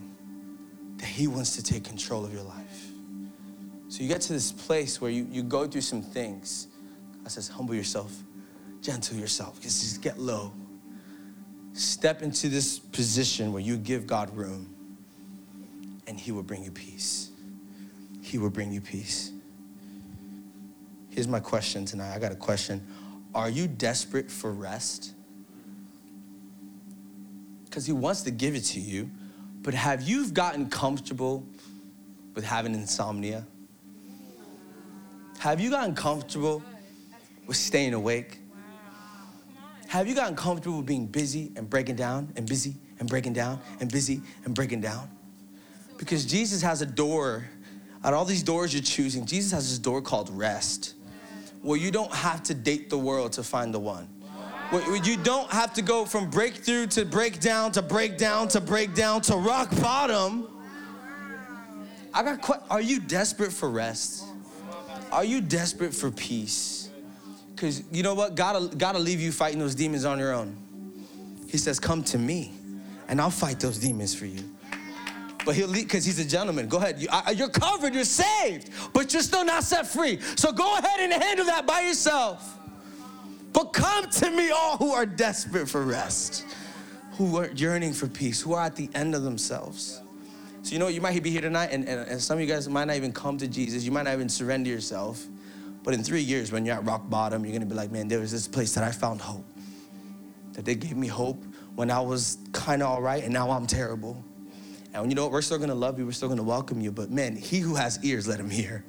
that 0.97 1.05
He 1.05 1.27
wants 1.27 1.55
to 1.55 1.63
take 1.63 1.83
control 1.83 2.25
of 2.25 2.33
your 2.33 2.43
life. 2.43 2.87
So 3.89 4.03
you 4.03 4.09
get 4.09 4.21
to 4.21 4.33
this 4.33 4.51
place 4.51 4.99
where 4.99 5.11
you, 5.11 5.27
you 5.31 5.43
go 5.43 5.67
through 5.67 5.81
some 5.81 6.01
things. 6.01 6.67
God 7.23 7.31
says, 7.31 7.47
humble 7.47 7.75
yourself, 7.75 8.11
gentle 8.81 9.17
yourself, 9.17 9.61
just 9.61 10.01
get 10.01 10.19
low. 10.19 10.53
Step 11.73 12.21
into 12.21 12.49
this 12.49 12.79
position 12.79 13.53
where 13.53 13.61
you 13.61 13.77
give 13.77 14.07
God 14.07 14.35
room, 14.35 14.73
and 16.07 16.19
He 16.19 16.31
will 16.31 16.43
bring 16.43 16.63
you 16.63 16.71
peace. 16.71 17.31
He 18.27 18.37
will 18.37 18.49
bring 18.49 18.71
you 18.71 18.81
peace. 18.81 19.31
Here's 21.09 21.27
my 21.27 21.39
question 21.39 21.85
tonight. 21.85 22.13
I 22.13 22.19
got 22.19 22.31
a 22.31 22.35
question. 22.35 22.85
Are 23.33 23.49
you 23.49 23.67
desperate 23.67 24.29
for 24.29 24.51
rest? 24.51 25.13
because 27.77 27.85
he 27.85 27.93
wants 27.93 28.23
to 28.23 28.31
give 28.31 28.55
it 28.55 28.61
to 28.61 28.79
you. 28.79 29.07
But 29.61 29.75
have 29.75 30.01
you 30.01 30.27
gotten 30.31 30.67
comfortable 30.67 31.45
with 32.33 32.43
having 32.43 32.73
insomnia? 32.73 33.45
Have 35.37 35.61
you 35.61 35.69
gotten 35.69 35.93
comfortable 35.93 36.63
with 37.45 37.55
staying 37.55 37.93
awake? 37.93 38.39
Have 39.89 40.07
you 40.07 40.15
gotten 40.15 40.35
comfortable 40.35 40.77
with 40.77 40.87
being 40.87 41.05
busy 41.05 41.51
and 41.55 41.69
breaking 41.69 41.97
down 41.97 42.33
and 42.35 42.47
busy 42.47 42.73
and 42.99 43.07
breaking 43.07 43.33
down 43.33 43.59
and 43.79 43.91
busy 43.91 44.23
and 44.43 44.55
breaking 44.55 44.81
down? 44.81 45.07
Because 45.99 46.25
Jesus 46.25 46.63
has 46.63 46.81
a 46.81 46.85
door, 46.87 47.45
out 48.07 48.13
all 48.13 48.23
these 48.23 48.41
doors 48.41 48.73
you're 48.73 48.81
choosing, 48.81 49.25
Jesus 49.25 49.51
has 49.51 49.69
this 49.69 49.79
door 49.79 50.01
called 50.01 50.29
rest, 50.29 50.93
where 51.61 51.77
you 51.77 51.91
don't 51.91 52.13
have 52.13 52.41
to 52.43 52.53
date 52.53 52.89
the 52.89 52.97
world 52.97 53.33
to 53.33 53.43
find 53.43 53.73
the 53.73 53.79
one. 53.79 54.07
You 55.03 55.17
don't 55.17 55.51
have 55.51 55.73
to 55.73 55.81
go 55.81 56.05
from 56.05 56.29
breakthrough 56.29 56.87
to 56.87 57.03
breakdown 57.03 57.73
to 57.73 57.81
breakdown 57.81 58.47
to 58.49 58.61
breakdown 58.61 59.19
to 59.23 59.35
rock 59.35 59.75
bottom. 59.81 60.47
I 62.13 62.23
got. 62.23 62.65
Are 62.69 62.79
you 62.79 63.01
desperate 63.01 63.51
for 63.51 63.69
rest? 63.69 64.23
Are 65.11 65.25
you 65.25 65.41
desperate 65.41 65.93
for 65.93 66.09
peace? 66.09 66.89
Because 67.53 67.83
you 67.91 68.03
know 68.03 68.13
what? 68.13 68.35
God, 68.35 68.77
gotta 68.77 68.99
leave 68.99 69.19
you 69.19 69.33
fighting 69.33 69.59
those 69.59 69.75
demons 69.75 70.05
on 70.05 70.17
your 70.17 70.33
own. 70.33 70.55
He 71.49 71.57
says, 71.57 71.77
"Come 71.77 72.03
to 72.05 72.17
me, 72.17 72.53
and 73.09 73.19
I'll 73.19 73.31
fight 73.31 73.59
those 73.59 73.79
demons 73.79 74.15
for 74.15 74.25
you." 74.25 74.43
But 75.45 75.55
he'll 75.55 75.67
leave 75.67 75.85
because 75.85 76.03
he's 76.03 76.19
a 76.19 76.25
gentleman. 76.25 76.67
Go 76.67 76.77
ahead. 76.77 76.99
You, 76.99 77.07
are 77.09 77.49
covered. 77.49 77.93
You're 77.93 78.03
saved, 78.03 78.69
but 78.93 79.13
you're 79.13 79.21
still 79.21 79.45
not 79.45 79.63
set 79.63 79.87
free. 79.87 80.19
So 80.35 80.51
go 80.51 80.77
ahead 80.77 80.99
and 80.99 81.13
handle 81.13 81.45
that 81.45 81.65
by 81.65 81.81
yourself. 81.81 82.57
But 83.53 83.73
come 83.73 84.09
to 84.09 84.29
me, 84.29 84.51
all 84.51 84.77
who 84.77 84.91
are 84.91 85.05
desperate 85.05 85.67
for 85.67 85.83
rest, 85.83 86.45
who 87.13 87.37
are 87.37 87.49
yearning 87.51 87.93
for 87.93 88.07
peace, 88.07 88.41
who 88.41 88.53
are 88.53 88.65
at 88.65 88.75
the 88.75 88.89
end 88.93 89.15
of 89.15 89.23
themselves. 89.23 90.01
So, 90.63 90.73
you 90.73 90.79
know, 90.79 90.89
you 90.89 90.99
might 90.99 91.23
be 91.23 91.29
here 91.29 91.41
tonight, 91.41 91.69
and, 91.71 91.87
and, 91.87 92.07
and 92.09 92.21
some 92.21 92.37
of 92.37 92.41
you 92.41 92.47
guys 92.47 92.67
might 92.67 92.85
not 92.85 92.97
even 92.97 93.13
come 93.13 93.37
to 93.37 93.47
Jesus. 93.47 93.83
You 93.83 93.91
might 93.91 94.03
not 94.03 94.13
even 94.13 94.27
surrender 94.27 94.69
yourself. 94.69 95.25
But 95.83 95.93
in 95.93 96.03
three 96.03 96.21
years, 96.21 96.51
when 96.51 96.65
you're 96.65 96.75
at 96.75 96.85
rock 96.85 97.09
bottom, 97.09 97.45
you're 97.45 97.53
gonna 97.53 97.65
be 97.65 97.73
like, 97.73 97.91
man, 97.91 98.09
there 98.09 98.19
was 98.19 98.31
this 98.31 98.47
place 98.47 98.73
that 98.73 98.83
I 98.83 98.91
found 98.91 99.21
hope. 99.21 99.45
That 100.51 100.65
they 100.65 100.75
gave 100.75 100.97
me 100.97 101.07
hope 101.07 101.41
when 101.75 101.89
I 101.89 102.01
was 102.01 102.37
kind 102.51 102.81
of 102.81 102.89
all 102.89 103.01
right, 103.01 103.23
and 103.23 103.31
now 103.31 103.49
I'm 103.51 103.65
terrible. 103.65 104.21
And 105.03 105.11
you 105.11 105.15
know 105.15 105.23
what? 105.23 105.31
We're 105.31 105.41
still 105.41 105.59
gonna 105.59 105.75
love 105.75 105.99
you, 105.99 106.05
we're 106.05 106.11
still 106.11 106.29
gonna 106.29 106.43
welcome 106.43 106.81
you, 106.81 106.91
but 106.91 107.11
man, 107.11 107.35
he 107.35 107.59
who 107.59 107.75
has 107.75 108.03
ears, 108.03 108.27
let 108.27 108.39
him 108.39 108.49
hear. 108.49 108.83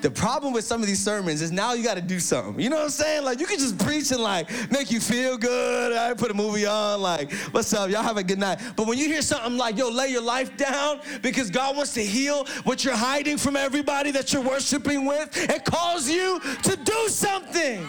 The 0.00 0.10
problem 0.10 0.54
with 0.54 0.64
some 0.64 0.80
of 0.80 0.86
these 0.86 1.02
sermons 1.02 1.42
is 1.42 1.52
now 1.52 1.74
you 1.74 1.84
got 1.84 1.96
to 1.96 2.00
do 2.00 2.20
something. 2.20 2.58
You 2.58 2.70
know 2.70 2.76
what 2.76 2.84
I'm 2.84 2.90
saying? 2.90 3.22
Like 3.22 3.38
you 3.38 3.46
can 3.46 3.58
just 3.58 3.78
preach 3.78 4.10
and 4.12 4.22
like 4.22 4.48
make 4.70 4.90
you 4.90 4.98
feel 4.98 5.36
good. 5.36 5.92
I 5.92 6.14
put 6.14 6.30
a 6.30 6.34
movie 6.34 6.64
on, 6.64 7.02
like, 7.02 7.30
what's 7.50 7.72
up? 7.74 7.90
Y'all 7.90 8.02
have 8.02 8.16
a 8.16 8.22
good 8.22 8.38
night. 8.38 8.60
But 8.76 8.86
when 8.86 8.96
you 8.96 9.06
hear 9.06 9.20
something 9.20 9.58
like, 9.58 9.76
yo, 9.76 9.90
lay 9.90 10.08
your 10.08 10.22
life 10.22 10.56
down 10.56 11.00
because 11.20 11.50
God 11.50 11.76
wants 11.76 11.92
to 11.94 12.02
heal 12.02 12.46
what 12.64 12.82
you're 12.82 12.96
hiding 12.96 13.36
from 13.36 13.56
everybody 13.56 14.10
that 14.12 14.32
you're 14.32 14.42
worshiping 14.42 15.04
with, 15.04 15.36
it 15.36 15.64
calls 15.66 16.08
you 16.08 16.40
to 16.62 16.76
do 16.76 17.08
something. 17.08 17.86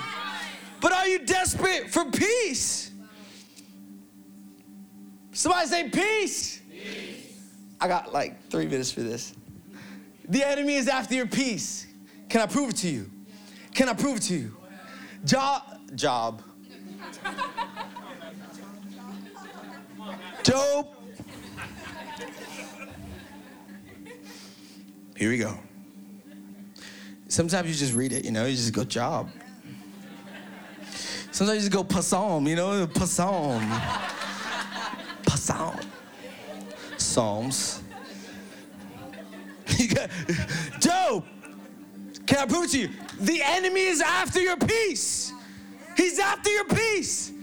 But 0.82 0.92
are 0.92 1.08
you 1.08 1.20
desperate 1.20 1.92
for 1.92 2.06
peace? 2.12 2.92
Somebody 5.32 5.68
say 5.68 5.90
peace. 5.90 6.61
I 7.82 7.88
got 7.88 8.14
like 8.14 8.48
three 8.50 8.68
minutes 8.68 8.92
for 8.92 9.02
this. 9.02 9.34
The 10.30 10.48
enemy 10.48 10.76
is 10.76 10.88
after 10.88 11.16
your 11.16 11.26
peace. 11.26 11.88
Can 12.30 12.42
I 12.42 12.46
prove 12.46 12.70
it 12.70 12.76
to 12.78 12.88
you? 12.88 13.10
Can 13.74 13.90
I 13.90 13.94
prove 13.94 14.18
it 14.18 14.24
to 14.24 14.36
you? 14.36 14.56
Job, 15.26 15.64
job. 15.96 16.44
Job. 20.44 20.88
Here 25.16 25.30
we 25.30 25.38
go. 25.38 25.58
Sometimes 27.28 27.70
you 27.70 27.76
just 27.76 27.94
read 27.94 28.12
it, 28.12 28.26
you 28.26 28.32
know, 28.32 28.46
you 28.46 28.56
just 28.56 28.74
go 28.74 28.84
job. 28.84 29.30
Sometimes 31.32 31.64
you 31.64 31.70
just 31.70 31.90
go 31.90 32.02
psalm, 32.02 32.48
you 32.48 32.56
know, 32.56 32.88
psalm. 33.06 33.72
Psalm. 35.36 35.80
Psalms. 37.12 37.84
Job. 40.80 41.26
Can 42.26 42.38
I 42.38 42.46
prove 42.46 42.72
to 42.72 42.80
you? 42.80 42.90
The 43.20 43.42
enemy 43.44 43.82
is 43.82 44.00
after 44.00 44.40
your 44.40 44.56
peace. 44.56 45.34
He's 45.98 46.20
after 46.20 46.50
your 46.50 46.64
peace. 46.66 47.34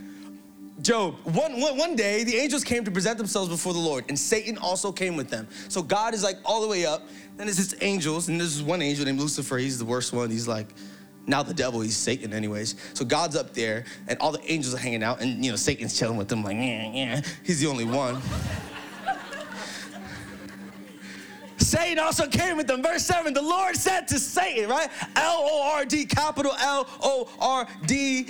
Job, 0.81 1.17
one, 1.25 1.61
one, 1.61 1.77
one 1.77 1.97
day 1.97 2.25
the 2.25 2.37
angels 2.37 2.65
came 2.65 2.83
to 2.85 2.91
present 2.91 3.19
themselves 3.19 3.51
before 3.51 3.75
the 3.75 3.79
Lord, 3.79 4.07
and 4.09 4.19
Satan 4.19 4.57
also 4.57 4.91
came 4.91 5.17
with 5.17 5.29
them. 5.29 5.47
So 5.69 5.83
God 5.83 6.15
is 6.15 6.23
like 6.23 6.39
all 6.47 6.63
the 6.63 6.69
way 6.69 6.87
up. 6.87 7.07
Then 7.37 7.47
there's 7.47 7.59
this 7.59 7.75
angels, 7.83 8.29
and 8.29 8.41
there's 8.41 8.63
one 8.63 8.81
angel 8.81 9.05
named 9.05 9.21
Lucifer. 9.21 9.59
He's 9.59 9.79
the 9.79 9.85
worst 9.85 10.15
one. 10.15 10.31
He's 10.31 10.49
like, 10.49 10.69
now 11.27 11.43
the 11.43 11.53
devil, 11.53 11.81
he's 11.81 11.97
Satan, 11.97 12.33
anyways. 12.33 12.75
So 12.95 13.05
God's 13.05 13.37
up 13.37 13.53
there, 13.53 13.85
and 14.07 14.19
all 14.21 14.33
the 14.33 14.51
angels 14.51 14.75
are 14.75 14.79
hanging 14.79 15.03
out, 15.03 15.21
and 15.21 15.45
you 15.45 15.51
know, 15.51 15.57
Satan's 15.57 15.99
chilling 15.99 16.17
with 16.17 16.29
them, 16.29 16.43
like, 16.43 16.57
yeah, 16.57 16.91
yeah. 16.91 17.21
He's 17.45 17.61
the 17.61 17.67
only 17.67 17.85
one. 17.85 18.23
Satan 21.69 21.99
also 21.99 22.27
came 22.27 22.57
with 22.57 22.67
them. 22.67 22.83
Verse 22.83 23.05
7 23.05 23.35
the 23.35 23.43
Lord 23.43 23.77
said 23.77 24.09
to 24.09 24.19
Satan, 24.19 24.71
right? 24.71 24.89
L 25.17 25.39
O 25.41 25.73
R 25.75 25.85
D, 25.85 26.07
capital 26.07 26.53
L 26.59 26.89
O 27.03 27.29
R 27.41 27.69
D. 27.87 28.29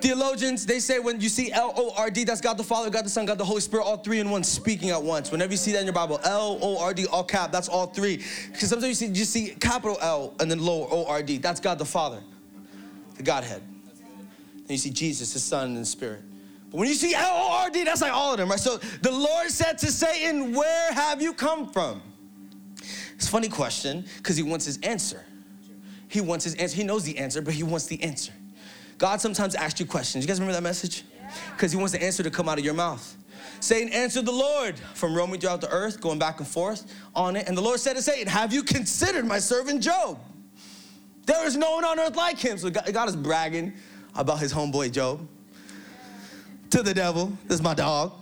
Theologians, 0.00 0.66
they 0.66 0.78
say 0.78 0.98
when 1.00 1.20
you 1.20 1.28
see 1.28 1.50
L 1.50 1.72
O 1.76 1.92
R 1.96 2.10
D, 2.10 2.22
that's 2.22 2.40
God 2.40 2.56
the 2.56 2.62
Father, 2.64 2.88
God 2.88 3.04
the 3.04 3.10
Son, 3.10 3.26
God 3.26 3.38
the 3.38 3.44
Holy 3.44 3.60
Spirit, 3.60 3.84
all 3.84 3.96
three 3.96 4.20
in 4.20 4.30
one 4.30 4.44
speaking 4.44 4.90
at 4.90 5.02
once. 5.02 5.32
Whenever 5.32 5.52
you 5.52 5.56
see 5.56 5.72
that 5.72 5.80
in 5.80 5.86
your 5.86 5.94
Bible, 5.94 6.20
L 6.24 6.58
O 6.62 6.78
R 6.78 6.94
D, 6.94 7.06
all 7.06 7.24
cap, 7.24 7.50
that's 7.50 7.68
all 7.68 7.86
three. 7.86 8.22
Because 8.52 8.68
sometimes 8.68 9.00
you 9.00 9.08
see, 9.08 9.18
you 9.18 9.24
see 9.24 9.56
capital 9.58 9.98
L 10.00 10.34
and 10.38 10.48
then 10.48 10.60
lower 10.60 10.86
O 10.88 11.06
R 11.06 11.24
D, 11.24 11.38
that's 11.38 11.58
God 11.58 11.78
the 11.78 11.84
Father, 11.84 12.22
the 13.16 13.24
Godhead. 13.24 13.62
And 13.62 14.70
you 14.70 14.78
see 14.78 14.90
Jesus, 14.90 15.32
his 15.32 15.42
Son, 15.42 15.68
and 15.68 15.78
the 15.78 15.84
Spirit. 15.84 16.22
But 16.70 16.78
when 16.78 16.88
you 16.88 16.94
see 16.94 17.14
L 17.14 17.32
O 17.32 17.62
R 17.64 17.70
D, 17.70 17.82
that's 17.82 18.00
like 18.00 18.12
all 18.12 18.32
of 18.32 18.38
them, 18.38 18.48
right? 18.48 18.60
So 18.60 18.76
the 18.76 19.10
Lord 19.10 19.50
said 19.50 19.78
to 19.78 19.90
Satan, 19.90 20.54
Where 20.54 20.92
have 20.92 21.20
you 21.20 21.32
come 21.32 21.68
from? 21.70 22.00
It's 23.16 23.26
a 23.26 23.30
funny 23.30 23.48
question 23.48 24.04
because 24.18 24.36
he 24.36 24.42
wants 24.42 24.64
his 24.64 24.78
answer. 24.78 25.24
He 26.08 26.20
wants 26.20 26.44
his 26.44 26.54
answer. 26.54 26.76
He 26.76 26.84
knows 26.84 27.02
the 27.02 27.18
answer, 27.18 27.42
but 27.42 27.54
he 27.54 27.62
wants 27.62 27.86
the 27.86 28.02
answer. 28.02 28.32
God 28.98 29.20
sometimes 29.20 29.54
asks 29.54 29.80
you 29.80 29.86
questions. 29.86 30.24
You 30.24 30.28
guys 30.28 30.38
remember 30.38 30.54
that 30.54 30.62
message? 30.62 31.04
Because 31.52 31.72
he 31.72 31.78
wants 31.78 31.92
the 31.92 32.02
answer 32.02 32.22
to 32.22 32.30
come 32.30 32.48
out 32.48 32.58
of 32.58 32.64
your 32.64 32.74
mouth. 32.74 33.16
Satan 33.60 33.92
answered 33.92 34.26
the 34.26 34.32
Lord 34.32 34.78
from 34.94 35.14
roaming 35.14 35.40
throughout 35.40 35.60
the 35.60 35.70
earth, 35.70 36.00
going 36.00 36.18
back 36.18 36.38
and 36.38 36.46
forth 36.48 36.92
on 37.14 37.36
it. 37.36 37.48
And 37.48 37.56
the 37.56 37.62
Lord 37.62 37.80
said 37.80 37.96
to 37.96 38.02
Satan, 38.02 38.28
Have 38.28 38.52
you 38.52 38.62
considered 38.62 39.26
my 39.26 39.38
servant 39.38 39.82
Job? 39.82 40.18
There 41.24 41.44
is 41.46 41.56
no 41.56 41.72
one 41.72 41.84
on 41.84 41.98
earth 41.98 42.16
like 42.16 42.38
him. 42.38 42.58
So 42.58 42.70
God 42.70 43.08
is 43.08 43.16
bragging 43.16 43.72
about 44.14 44.38
his 44.38 44.52
homeboy 44.52 44.92
Job 44.92 45.26
to 46.70 46.82
the 46.82 46.94
devil. 46.94 47.32
This 47.46 47.56
is 47.56 47.62
my 47.62 47.74
dog. 47.74 48.12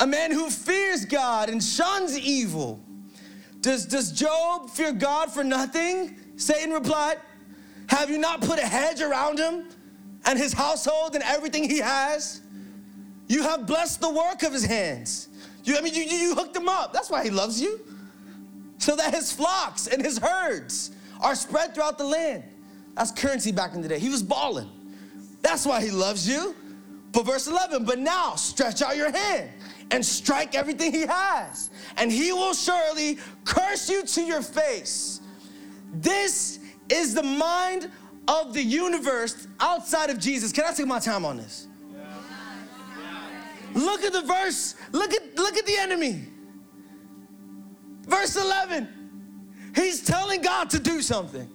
A 0.00 0.06
man 0.06 0.32
who 0.32 0.50
fears 0.50 1.04
God 1.04 1.48
and 1.48 1.62
shuns 1.62 2.18
evil 2.18 2.80
does, 3.62 3.86
does 3.86 4.12
Job 4.12 4.68
fear 4.68 4.92
God 4.92 5.32
for 5.32 5.44
nothing? 5.44 6.16
Satan 6.36 6.72
replied, 6.72 7.18
Have 7.88 8.10
you 8.10 8.18
not 8.18 8.40
put 8.40 8.58
a 8.58 8.66
hedge 8.66 9.00
around 9.00 9.38
him 9.38 9.64
and 10.26 10.38
his 10.38 10.52
household 10.52 11.14
and 11.14 11.22
everything 11.22 11.70
he 11.70 11.78
has? 11.78 12.42
You 13.28 13.44
have 13.44 13.66
blessed 13.66 14.00
the 14.00 14.10
work 14.10 14.42
of 14.42 14.52
his 14.52 14.64
hands. 14.64 15.28
You, 15.64 15.78
I 15.78 15.80
mean, 15.80 15.94
you, 15.94 16.02
you 16.02 16.34
hooked 16.34 16.56
him 16.56 16.68
up. 16.68 16.92
That's 16.92 17.08
why 17.08 17.22
he 17.22 17.30
loves 17.30 17.62
you. 17.62 17.80
So 18.78 18.96
that 18.96 19.14
his 19.14 19.30
flocks 19.30 19.86
and 19.86 20.04
his 20.04 20.18
herds 20.18 20.90
are 21.20 21.36
spread 21.36 21.72
throughout 21.72 21.98
the 21.98 22.04
land. 22.04 22.42
That's 22.96 23.12
currency 23.12 23.52
back 23.52 23.74
in 23.74 23.80
the 23.80 23.88
day. 23.88 24.00
He 24.00 24.08
was 24.08 24.24
balling. 24.24 24.68
That's 25.40 25.64
why 25.64 25.80
he 25.80 25.92
loves 25.92 26.28
you. 26.28 26.56
But 27.12 27.26
verse 27.26 27.46
11, 27.46 27.84
but 27.84 28.00
now 28.00 28.34
stretch 28.34 28.82
out 28.82 28.96
your 28.96 29.12
hand 29.12 29.50
and 29.92 30.04
strike 30.04 30.54
everything 30.54 30.90
he 30.92 31.06
has, 31.06 31.70
and 31.96 32.10
he 32.10 32.32
will 32.32 32.54
surely 32.54 33.18
curse 33.44 33.88
you 33.88 34.04
to 34.04 34.22
your 34.22 34.42
face. 34.42 35.20
This 35.92 36.58
is 36.88 37.14
the 37.14 37.22
mind 37.22 37.90
of 38.26 38.54
the 38.54 38.62
universe 38.62 39.46
outside 39.60 40.10
of 40.10 40.18
Jesus. 40.18 40.52
Can 40.52 40.64
I 40.66 40.72
take 40.72 40.86
my 40.86 40.98
time 40.98 41.24
on 41.24 41.36
this? 41.36 41.68
Look 43.74 44.02
at 44.02 44.12
the 44.12 44.22
verse. 44.22 44.74
Look 44.92 45.12
at 45.12 45.36
look 45.36 45.56
at 45.56 45.66
the 45.66 45.76
enemy. 45.78 46.26
Verse 48.02 48.36
11. 48.36 48.88
He's 49.74 50.04
telling 50.04 50.42
God 50.42 50.70
to 50.70 50.78
do 50.78 51.00
something. 51.00 51.48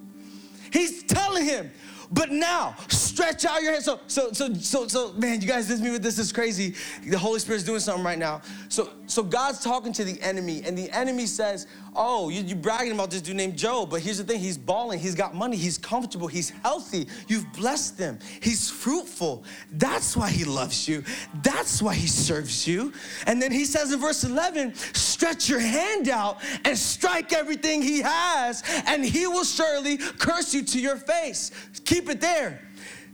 He's 0.71 1.03
telling 1.03 1.45
him, 1.45 1.71
but 2.11 2.31
now, 2.31 2.75
stretch 2.89 3.45
out 3.45 3.61
your 3.61 3.73
hand. 3.73 3.83
So, 3.83 3.99
so, 4.07 4.31
so, 4.31 4.53
so, 4.53 4.87
so, 4.87 5.13
man, 5.13 5.41
you 5.41 5.47
guys, 5.47 5.67
this 5.67 5.81
me 5.81 5.91
with 5.91 6.03
this 6.03 6.17
is 6.19 6.31
crazy. 6.31 6.75
The 7.05 7.17
Holy 7.17 7.39
Spirit's 7.39 7.63
doing 7.63 7.79
something 7.79 8.03
right 8.03 8.17
now. 8.17 8.41
So, 8.69 8.91
so 9.07 9.23
God's 9.23 9.63
talking 9.63 9.91
to 9.93 10.03
the 10.03 10.21
enemy, 10.21 10.63
and 10.65 10.77
the 10.77 10.89
enemy 10.91 11.25
says, 11.25 11.67
"Oh, 11.97 12.29
you, 12.29 12.41
you 12.41 12.55
bragging 12.55 12.93
about 12.93 13.11
this 13.11 13.21
dude 13.21 13.35
named 13.35 13.57
Job, 13.57 13.89
but 13.89 14.01
here's 14.01 14.17
the 14.17 14.23
thing: 14.23 14.39
he's 14.39 14.57
balling, 14.57 14.99
he's 14.99 15.15
got 15.15 15.35
money, 15.35 15.57
he's 15.57 15.77
comfortable, 15.77 16.27
he's 16.27 16.49
healthy. 16.63 17.07
You've 17.27 17.51
blessed 17.53 17.99
him. 17.99 18.19
He's 18.41 18.69
fruitful. 18.69 19.43
That's 19.73 20.15
why 20.15 20.29
he 20.29 20.45
loves 20.45 20.87
you. 20.87 21.03
That's 21.43 21.81
why 21.81 21.93
he 21.93 22.07
serves 22.07 22.65
you." 22.65 22.93
And 23.25 23.41
then 23.41 23.51
he 23.51 23.65
says 23.65 23.91
in 23.91 23.99
verse 23.99 24.23
11, 24.23 24.73
"Stretch 24.93 25.49
your 25.49 25.59
hand 25.59 26.07
out 26.09 26.39
and 26.65 26.77
strike 26.77 27.33
everything 27.33 27.81
he 27.81 28.01
has, 28.01 28.63
and 28.85 29.03
he 29.03 29.27
will 29.27 29.43
surely 29.43 29.97
curse 29.97 30.53
you 30.53 30.63
to 30.63 30.79
your 30.79 30.95
face." 30.95 31.51
Keep 31.85 31.97
keep 31.97 32.15
it 32.15 32.21
there. 32.21 32.61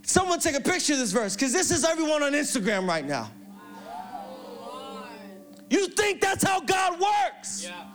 Someone 0.03 0.39
take 0.39 0.55
a 0.55 0.61
picture 0.61 0.93
of 0.93 0.99
this 0.99 1.11
verse 1.11 1.35
because 1.35 1.53
this 1.53 1.71
is 1.71 1.85
everyone 1.85 2.23
on 2.23 2.33
Instagram 2.33 2.87
right 2.87 3.05
now. 3.05 3.31
You 5.69 5.87
think 5.87 6.21
that's 6.21 6.43
how 6.43 6.59
God 6.59 6.99
works? 6.99 7.63
Yeah. 7.63 7.92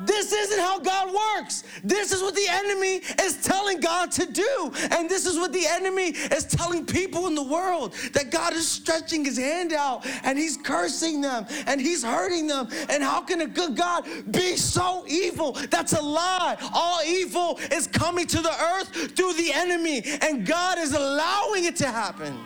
This 0.00 0.32
isn't 0.32 0.60
how 0.60 0.78
God 0.78 1.14
works. 1.14 1.64
This 1.82 2.12
is 2.12 2.20
what 2.22 2.34
the 2.34 2.46
enemy 2.48 3.00
is 3.22 3.42
telling 3.42 3.80
God 3.80 4.10
to 4.12 4.26
do. 4.26 4.72
And 4.90 5.08
this 5.08 5.26
is 5.26 5.36
what 5.36 5.52
the 5.52 5.66
enemy 5.66 6.08
is 6.08 6.44
telling 6.44 6.84
people 6.84 7.26
in 7.26 7.34
the 7.34 7.42
world 7.42 7.94
that 8.12 8.30
God 8.30 8.52
is 8.52 8.68
stretching 8.68 9.24
his 9.24 9.38
hand 9.38 9.72
out 9.72 10.06
and 10.24 10.38
he's 10.38 10.56
cursing 10.56 11.20
them 11.20 11.46
and 11.66 11.80
he's 11.80 12.02
hurting 12.02 12.46
them. 12.46 12.68
And 12.88 13.02
how 13.02 13.22
can 13.22 13.40
a 13.40 13.46
good 13.46 13.76
God 13.76 14.06
be 14.30 14.56
so 14.56 15.04
evil? 15.08 15.52
That's 15.70 15.92
a 15.92 16.02
lie. 16.02 16.56
All 16.74 17.02
evil 17.04 17.58
is 17.72 17.86
coming 17.86 18.26
to 18.26 18.40
the 18.40 18.52
earth 18.52 19.16
through 19.16 19.34
the 19.34 19.52
enemy, 19.52 20.02
and 20.22 20.46
God 20.46 20.78
is 20.78 20.92
allowing 20.92 21.64
it 21.64 21.76
to 21.76 21.86
happen. 21.86 22.38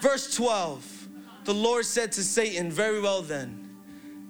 Verse 0.00 0.34
12 0.34 1.08
The 1.44 1.54
Lord 1.54 1.84
said 1.84 2.12
to 2.12 2.22
Satan, 2.22 2.70
Very 2.70 3.00
well 3.00 3.22
then, 3.22 3.70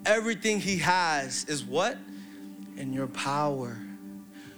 everything 0.05 0.59
he 0.59 0.77
has 0.77 1.45
is 1.45 1.63
what? 1.63 1.97
And 2.77 2.93
your 2.93 3.07
power. 3.07 3.77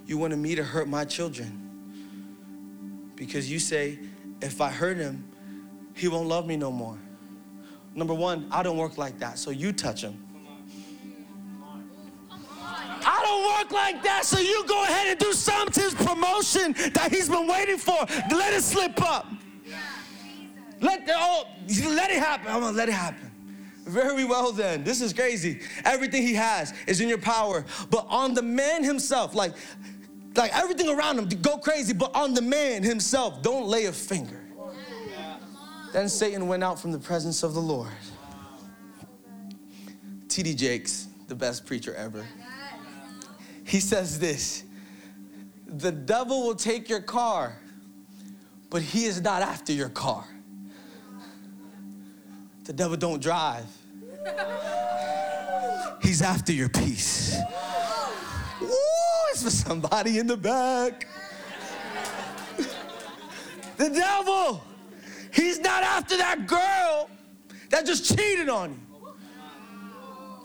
You 0.05 0.17
wanted 0.17 0.37
me 0.37 0.55
to 0.55 0.63
hurt 0.63 0.87
my 0.87 1.05
children 1.05 1.65
because 3.15 3.49
you 3.49 3.59
say, 3.59 3.99
if 4.41 4.61
I 4.61 4.69
hurt 4.69 4.97
him, 4.97 5.23
he 5.95 6.07
won't 6.07 6.27
love 6.27 6.45
me 6.45 6.57
no 6.57 6.71
more. 6.71 6.97
Number 7.93 8.13
one, 8.13 8.47
I 8.51 8.61
don't 8.61 8.77
work 8.77 8.97
like 8.97 9.19
that, 9.19 9.39
so 9.39 9.51
you 9.51 9.71
touch 9.71 10.03
him. 10.03 10.21
I 13.07 13.21
don't 13.23 13.57
work 13.57 13.71
like 13.71 14.03
that, 14.03 14.25
so 14.25 14.39
you 14.39 14.65
go 14.67 14.83
ahead 14.83 15.07
and 15.07 15.19
do 15.19 15.31
something 15.31 15.71
to 15.73 15.81
his 15.81 15.93
promotion 15.93 16.73
that 16.93 17.09
he's 17.11 17.29
been 17.29 17.47
waiting 17.47 17.77
for. 17.77 17.97
Let 18.31 18.53
it 18.53 18.63
slip 18.63 19.01
up. 19.01 19.27
Let, 20.81 21.05
the 21.05 21.13
oh, 21.15 21.45
let 21.87 22.11
it 22.11 22.17
happen. 22.17 22.47
I'm 22.51 22.61
gonna 22.61 22.75
let 22.75 22.89
it 22.89 22.93
happen. 22.93 23.24
Very 23.85 24.25
well, 24.25 24.51
then. 24.51 24.83
This 24.83 24.99
is 25.01 25.13
crazy. 25.13 25.59
Everything 25.83 26.23
he 26.23 26.33
has 26.33 26.73
is 26.87 27.01
in 27.01 27.07
your 27.07 27.19
power. 27.19 27.65
But 27.91 28.07
on 28.09 28.33
the 28.33 28.41
man 28.41 28.83
himself, 28.83 29.35
like, 29.35 29.53
like 30.35 30.55
everything 30.55 30.89
around 30.89 31.19
him, 31.19 31.29
go 31.41 31.57
crazy, 31.57 31.93
but 31.93 32.13
on 32.15 32.33
the 32.33 32.41
man 32.41 32.81
himself, 32.81 33.41
don't 33.43 33.67
lay 33.67 33.85
a 33.85 33.91
finger. 33.91 34.41
Then 35.93 36.09
Satan 36.09 36.47
went 36.47 36.63
out 36.63 36.79
from 36.79 36.91
the 36.91 36.99
presence 36.99 37.43
of 37.43 37.53
the 37.53 37.61
Lord. 37.61 37.91
T.D. 40.27 40.55
Jakes, 40.55 41.07
the 41.27 41.35
best 41.35 41.65
preacher 41.65 41.93
ever, 41.95 42.25
he 43.63 43.79
says 43.79 44.19
this 44.19 44.63
The 45.67 45.91
devil 45.91 46.45
will 46.45 46.55
take 46.55 46.89
your 46.89 46.99
car, 46.99 47.57
but 48.69 48.81
he 48.81 49.05
is 49.05 49.21
not 49.21 49.41
after 49.41 49.71
your 49.71 49.89
car. 49.89 50.27
The 52.65 52.73
devil 52.73 52.97
don't 52.97 53.21
drive. 53.21 53.65
He's 56.01 56.21
after 56.21 56.51
your 56.51 56.69
peace. 56.69 57.37
Ooh, 58.61 58.67
it's 59.31 59.43
for 59.43 59.51
somebody 59.51 60.17
in 60.17 60.25
the 60.25 60.35
back. 60.35 61.07
the 63.77 63.89
devil, 63.89 64.63
he's 65.31 65.59
not 65.59 65.83
after 65.83 66.17
that 66.17 66.47
girl 66.47 67.09
that 67.69 67.85
just 67.85 68.05
cheated 68.17 68.49
on 68.49 68.71
you. 68.71 68.79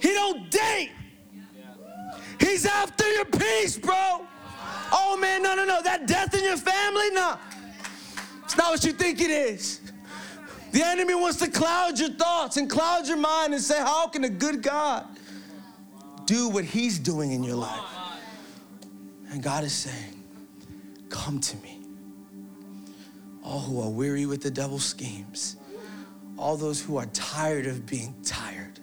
He 0.01 0.15
don't 0.15 0.51
date. 0.51 0.93
He's 2.39 2.67
after 2.67 3.07
your 3.13 3.27
peace, 3.27 3.79
bro. 3.79 4.27
Oh 4.93 5.17
man, 5.19 5.43
no, 5.43 5.55
no, 5.55 5.65
no. 5.65 5.83
That 5.83 6.07
death 6.07 6.35
in 6.35 6.45
your 6.45 6.57
family, 6.57 7.11
no. 7.13 7.39
It's 8.45 8.57
not 8.57 8.71
what 8.71 8.85
you 8.85 8.93
think 8.93 9.21
it 9.21 9.31
is. 9.31 9.90
The 10.73 10.85
enemy 10.87 11.15
wants 11.15 11.39
to 11.41 11.51
cloud 11.51 11.99
your 11.99 12.11
thoughts 12.11 12.57
and 12.57 12.71
cloud 12.71 13.07
your 13.09 13.17
mind 13.17 13.55
and 13.55 13.63
say, 13.63 13.79
How 13.81 14.07
can 14.09 14.25
a 14.25 14.29
good 14.29 14.63
God 14.63 15.07
do 16.27 16.49
what 16.49 16.65
He's 16.65 16.99
doing 16.99 17.33
in 17.33 17.43
your 17.43 17.57
life? 17.57 17.81
And 19.31 19.43
God 19.43 19.65
is 19.65 19.73
saying, 19.73 20.23
Come 21.09 21.41
to 21.41 21.57
me. 21.59 21.81
all 23.43 23.61
who 23.61 23.81
are 23.83 23.89
weary 23.89 24.27
with 24.27 24.43
the 24.43 24.51
devil's 24.51 24.85
schemes, 24.85 25.57
all 26.39 26.57
those 26.57 26.81
who 26.81 26.97
are 26.97 27.07
tired 27.07 27.67
of 27.67 27.87
being 27.87 28.15
tired, 28.23 28.79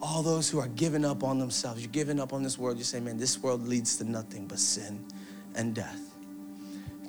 all 0.00 0.22
those 0.22 0.48
who 0.48 0.58
are 0.58 0.68
giving 0.68 1.04
up 1.04 1.22
on 1.22 1.38
themselves. 1.38 1.82
You're 1.82 1.92
giving 1.92 2.18
up 2.20 2.32
on 2.32 2.42
this 2.42 2.58
world. 2.58 2.78
You 2.78 2.84
say, 2.84 3.00
man, 3.00 3.18
this 3.18 3.42
world 3.42 3.68
leads 3.68 3.96
to 3.98 4.04
nothing 4.04 4.46
but 4.46 4.58
sin 4.58 5.04
and 5.54 5.74
death. 5.74 6.00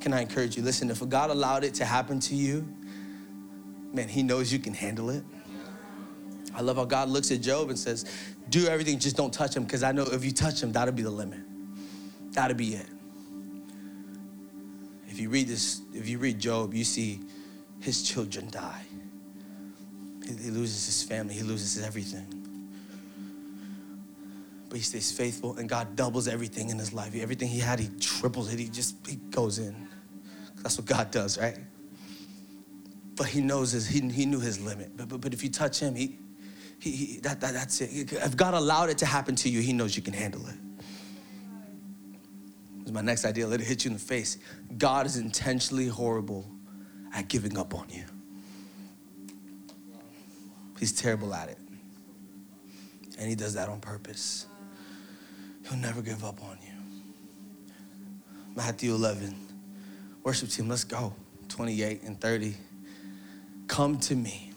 Can 0.02 0.14
I 0.14 0.22
encourage 0.22 0.58
you? 0.58 0.64
Listen, 0.64 0.90
if 0.90 1.08
God 1.08 1.30
allowed 1.30 1.64
it 1.64 1.74
to 1.76 1.86
happen 1.86 2.20
to 2.22 2.36
you, 2.36 2.68
man, 3.94 4.08
He 4.08 4.24
knows 4.24 4.52
you 4.52 4.60
can 4.60 4.74
handle 4.74 5.10
it. 5.10 5.24
I 6.54 6.62
love 6.62 6.78
how 6.78 6.86
God 6.86 7.10
looks 7.10 7.32
at 7.32 7.42
Job 7.42 7.70
and 7.70 7.80
says, 7.80 8.06
Do 8.50 8.68
everything, 8.68 9.00
just 9.00 9.16
don't 9.16 9.34
touch 9.34 9.56
him, 9.56 9.64
because 9.64 9.84
I 9.84 9.92
know 9.92 10.04
if 10.04 10.26
you 10.26 10.32
touch 10.32 10.62
him, 10.62 10.72
that'll 10.72 10.94
be 10.94 11.04
the 11.04 11.10
limit. 11.10 11.40
That'll 12.32 12.58
be 12.58 12.76
it. 12.76 12.88
If 15.08 15.20
you 15.20 15.30
read 15.30 15.48
this, 15.48 15.82
if 15.94 16.08
you 16.08 16.18
read 16.20 16.40
Job, 16.40 16.74
you 16.74 16.84
see 16.84 17.22
his 17.80 18.04
children 18.04 18.50
die. 18.50 18.84
He, 20.26 20.36
he 20.36 20.50
loses 20.52 20.86
his 20.86 21.04
family, 21.04 21.34
he 21.34 21.44
loses 21.44 21.84
everything. 21.84 22.26
But 24.70 24.78
he 24.78 24.84
stays 24.84 25.12
faithful, 25.12 25.58
and 25.58 25.68
God 25.68 25.98
doubles 25.98 26.30
everything 26.30 26.70
in 26.70 26.80
his 26.80 26.94
life. 26.94 27.14
Everything 27.16 27.50
he 27.50 27.60
had, 27.60 27.78
he 27.80 27.90
triples 28.00 28.54
it. 28.54 28.58
He 28.58 28.70
just 28.70 28.96
he 29.06 29.18
goes 29.18 29.60
in. 29.60 29.76
That's 30.64 30.78
what 30.78 30.88
God 30.88 31.12
does, 31.12 31.38
right? 31.38 31.58
But 33.22 33.30
he 33.30 33.40
knows 33.40 33.74
his, 33.74 33.86
he, 33.86 34.00
he 34.10 34.26
knew 34.26 34.40
his 34.40 34.60
limit. 34.60 34.98
But, 34.98 35.08
but, 35.08 35.22
but 35.22 35.32
if 35.32 35.44
you 35.44 35.52
touch 35.52 35.80
him, 35.80 35.94
he, 35.94 36.18
he, 36.80 36.90
he 36.90 37.20
that, 37.20 37.40
that, 37.42 37.54
that's 37.54 37.80
it. 37.80 38.12
If 38.12 38.36
God 38.36 38.56
allowed 38.56 38.90
it 38.90 38.98
to 38.98 39.06
happen 39.06 39.36
to 39.36 39.48
you, 39.48 39.62
he 39.62 39.74
knows 39.74 39.96
you 39.96 40.02
can 40.02 40.16
handle 40.16 40.44
it. 40.48 40.56
This 42.80 42.92
my 42.92 43.02
next 43.02 43.24
idea. 43.24 43.46
Let 43.46 43.62
it 43.62 43.68
hit 43.68 43.86
you 43.86 43.90
in 43.90 43.94
the 43.94 44.02
face. 44.02 44.40
God 44.76 45.06
is 45.06 45.18
intentionally 45.18 45.86
horrible 45.88 46.50
at 47.14 47.28
giving 47.28 47.60
up 47.60 47.76
on 47.76 47.86
you. 47.92 48.06
He's 50.80 50.92
terrible 50.92 51.32
at 51.36 51.50
it. 51.50 51.60
And 53.20 53.30
he 53.30 53.36
does 53.36 53.54
that 53.54 53.70
on 53.70 53.82
purpose. 53.82 54.48
He'll 55.70 55.78
never 55.78 56.02
give 56.02 56.26
up 56.26 56.42
on 56.42 56.58
you. 56.66 56.74
Matthew 58.56 58.96
11. 58.96 59.36
Worship 60.24 60.50
team, 60.50 60.68
let's 60.68 60.86
go. 60.86 61.14
28 61.50 62.02
and 62.02 62.20
30. 62.20 62.56
Come 63.68 64.00
to 64.00 64.16
me, 64.16 64.52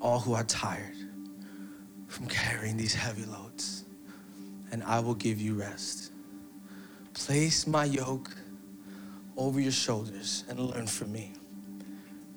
all 0.00 0.20
who 0.20 0.34
are 0.34 0.44
tired 0.44 0.94
from 2.08 2.26
carrying 2.26 2.76
these 2.76 2.94
heavy 2.94 3.24
loads, 3.24 3.84
and 4.70 4.82
I 4.84 5.00
will 5.00 5.14
give 5.14 5.40
you 5.40 5.54
rest. 5.54 6.12
Place 7.14 7.66
my 7.66 7.84
yoke 7.84 8.36
over 9.36 9.60
your 9.60 9.72
shoulders 9.72 10.44
and 10.48 10.60
learn 10.60 10.86
from 10.86 11.12
me, 11.12 11.32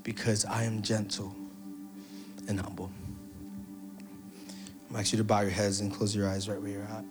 because 0.04 0.46
I 0.46 0.63
am 0.63 0.82
gentle 0.82 1.36
and 2.48 2.60
humble. 2.60 2.89
I'm 4.89 4.96
asking 4.96 5.18
you 5.18 5.24
to 5.24 5.28
bow 5.28 5.42
your 5.42 5.50
heads 5.50 5.80
and 5.80 5.92
close 5.94 6.16
your 6.16 6.30
eyes 6.30 6.48
right 6.48 6.62
where 6.62 6.70
you're 6.70 6.84
at. 6.84 7.04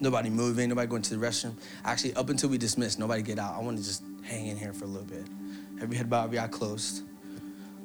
Nobody 0.00 0.30
moving, 0.30 0.68
nobody 0.68 0.86
going 0.86 1.02
to 1.02 1.16
the 1.16 1.26
restroom. 1.26 1.54
Actually, 1.84 2.14
up 2.14 2.30
until 2.30 2.48
we 2.48 2.58
dismiss, 2.58 2.98
nobody 2.98 3.20
get 3.20 3.38
out. 3.38 3.56
I 3.56 3.58
want 3.60 3.78
to 3.78 3.84
just 3.84 4.02
hang 4.28 4.46
in 4.46 4.56
here 4.56 4.72
for 4.72 4.84
a 4.84 4.88
little 4.88 5.06
bit. 5.06 5.26
Every 5.80 5.96
head 5.96 6.10
bowed, 6.10 6.24
every 6.24 6.38
eye 6.38 6.48
closed. 6.48 7.02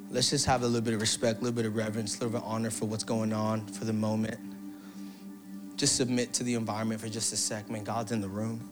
Let's 0.10 0.30
just 0.30 0.46
have 0.46 0.62
a 0.62 0.66
little 0.66 0.82
bit 0.82 0.94
of 0.94 1.02
respect, 1.02 1.40
a 1.40 1.44
little 1.44 1.56
bit 1.56 1.66
of 1.66 1.76
reverence, 1.76 2.18
a 2.18 2.20
little 2.20 2.40
bit 2.40 2.46
of 2.46 2.52
honor 2.52 2.70
for 2.70 2.86
what's 2.86 3.04
going 3.04 3.34
on 3.34 3.66
for 3.68 3.86
the 3.86 3.94
moment. 3.94 4.40
Just 5.76 5.96
submit 5.96 6.34
to 6.34 6.44
the 6.44 6.54
environment 6.54 7.02
for 7.02 7.10
just 7.10 7.34
a 7.34 7.38
sec. 7.38 7.70
Man, 7.70 7.84
God's 7.84 8.12
in 8.12 8.22
the 8.22 8.28
room. 8.28 8.70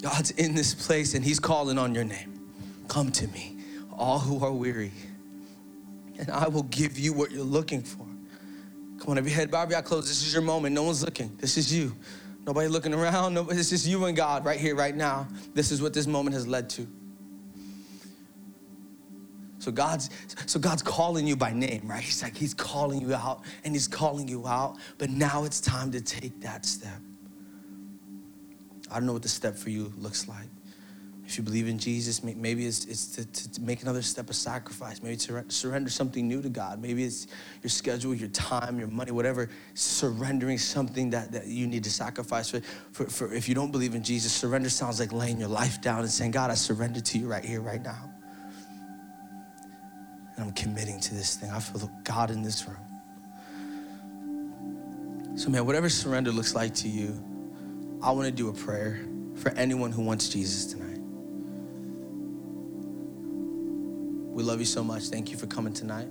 God's 0.00 0.30
in 0.32 0.54
this 0.54 0.74
place 0.74 1.14
and 1.14 1.24
He's 1.24 1.40
calling 1.40 1.78
on 1.78 1.94
your 1.94 2.04
name. 2.04 2.50
Come 2.88 3.10
to 3.12 3.26
me, 3.28 3.56
all 3.96 4.18
who 4.18 4.44
are 4.44 4.52
weary, 4.52 4.92
and 6.18 6.30
I 6.30 6.48
will 6.48 6.64
give 6.64 6.98
you 6.98 7.12
what 7.12 7.30
you're 7.30 7.44
looking 7.44 7.82
for. 7.82 8.04
Come 8.98 9.10
on, 9.10 9.18
every 9.18 9.30
head 9.30 9.50
bowed, 9.50 9.62
every 9.62 9.76
eye 9.76 9.80
closed. 9.80 10.08
This 10.08 10.24
is 10.24 10.32
your 10.32 10.42
moment. 10.42 10.74
No 10.74 10.82
one's 10.82 11.02
looking. 11.02 11.34
This 11.38 11.56
is 11.56 11.72
you. 11.74 11.96
Nobody 12.46 12.68
looking 12.68 12.94
around. 12.94 13.34
Nobody, 13.34 13.56
this 13.56 13.72
is 13.72 13.86
you 13.86 14.04
and 14.06 14.16
God 14.16 14.44
right 14.44 14.58
here, 14.58 14.74
right 14.74 14.94
now. 14.94 15.28
This 15.54 15.70
is 15.70 15.80
what 15.80 15.94
this 15.94 16.06
moment 16.06 16.34
has 16.34 16.46
led 16.46 16.68
to. 16.70 16.86
So 19.58 19.70
God's 19.70 20.10
so 20.46 20.58
God's 20.58 20.82
calling 20.82 21.24
you 21.24 21.36
by 21.36 21.52
name, 21.52 21.82
right? 21.84 22.02
He's 22.02 22.20
like 22.20 22.36
He's 22.36 22.52
calling 22.52 23.00
you 23.00 23.14
out 23.14 23.42
and 23.62 23.72
He's 23.72 23.86
calling 23.86 24.26
you 24.26 24.44
out. 24.46 24.76
But 24.98 25.10
now 25.10 25.44
it's 25.44 25.60
time 25.60 25.92
to 25.92 26.00
take 26.00 26.40
that 26.40 26.66
step. 26.66 27.00
I 28.90 28.94
don't 28.94 29.06
know 29.06 29.12
what 29.12 29.22
the 29.22 29.28
step 29.28 29.56
for 29.56 29.70
you 29.70 29.92
looks 29.96 30.26
like. 30.26 30.48
If 31.24 31.38
you 31.38 31.44
believe 31.44 31.68
in 31.68 31.78
Jesus, 31.78 32.22
maybe 32.24 32.66
it's, 32.66 32.84
it's 32.84 33.06
to, 33.14 33.24
to, 33.52 33.60
make 33.60 33.82
another 33.82 34.02
step 34.02 34.28
of 34.28 34.36
sacrifice. 34.36 35.02
Maybe 35.02 35.16
to 35.16 35.44
surrender 35.48 35.88
something 35.88 36.26
new 36.26 36.42
to 36.42 36.48
God. 36.48 36.82
Maybe 36.82 37.04
it's 37.04 37.28
your 37.62 37.70
schedule, 37.70 38.12
your 38.12 38.28
time, 38.30 38.78
your 38.78 38.88
money, 38.88 39.12
whatever. 39.12 39.48
Surrendering 39.74 40.58
something 40.58 41.10
that, 41.10 41.30
that 41.32 41.46
you 41.46 41.66
need 41.66 41.84
to 41.84 41.90
sacrifice. 41.90 42.50
For, 42.50 42.60
for, 42.90 43.06
for 43.06 43.32
if 43.32 43.48
you 43.48 43.54
don't 43.54 43.70
believe 43.70 43.94
in 43.94 44.02
Jesus, 44.02 44.32
surrender 44.32 44.68
sounds 44.68 44.98
like 44.98 45.12
laying 45.12 45.38
your 45.38 45.48
life 45.48 45.80
down 45.80 46.00
and 46.00 46.10
saying, 46.10 46.32
God, 46.32 46.50
I 46.50 46.54
surrender 46.54 47.00
to 47.00 47.18
you 47.18 47.28
right 47.28 47.44
here, 47.44 47.60
right 47.60 47.82
now. 47.82 48.10
And 50.36 50.46
I'm 50.46 50.52
committing 50.52 50.98
to 51.00 51.14
this 51.14 51.36
thing. 51.36 51.50
I 51.50 51.60
feel 51.60 51.88
God 52.02 52.30
in 52.30 52.42
this 52.42 52.66
room. 52.66 52.78
So, 55.36 55.48
man, 55.50 55.64
whatever 55.64 55.88
surrender 55.88 56.32
looks 56.32 56.54
like 56.54 56.74
to 56.76 56.88
you, 56.88 57.24
I 58.02 58.10
want 58.10 58.26
to 58.26 58.32
do 58.32 58.48
a 58.48 58.52
prayer 58.52 59.00
for 59.36 59.50
anyone 59.52 59.92
who 59.92 60.02
wants 60.02 60.28
Jesus 60.28 60.66
tonight. 60.66 60.81
We 64.32 64.42
love 64.42 64.60
you 64.60 64.64
so 64.64 64.82
much. 64.82 65.04
Thank 65.04 65.30
you 65.30 65.36
for 65.36 65.46
coming 65.46 65.74
tonight. 65.74 66.08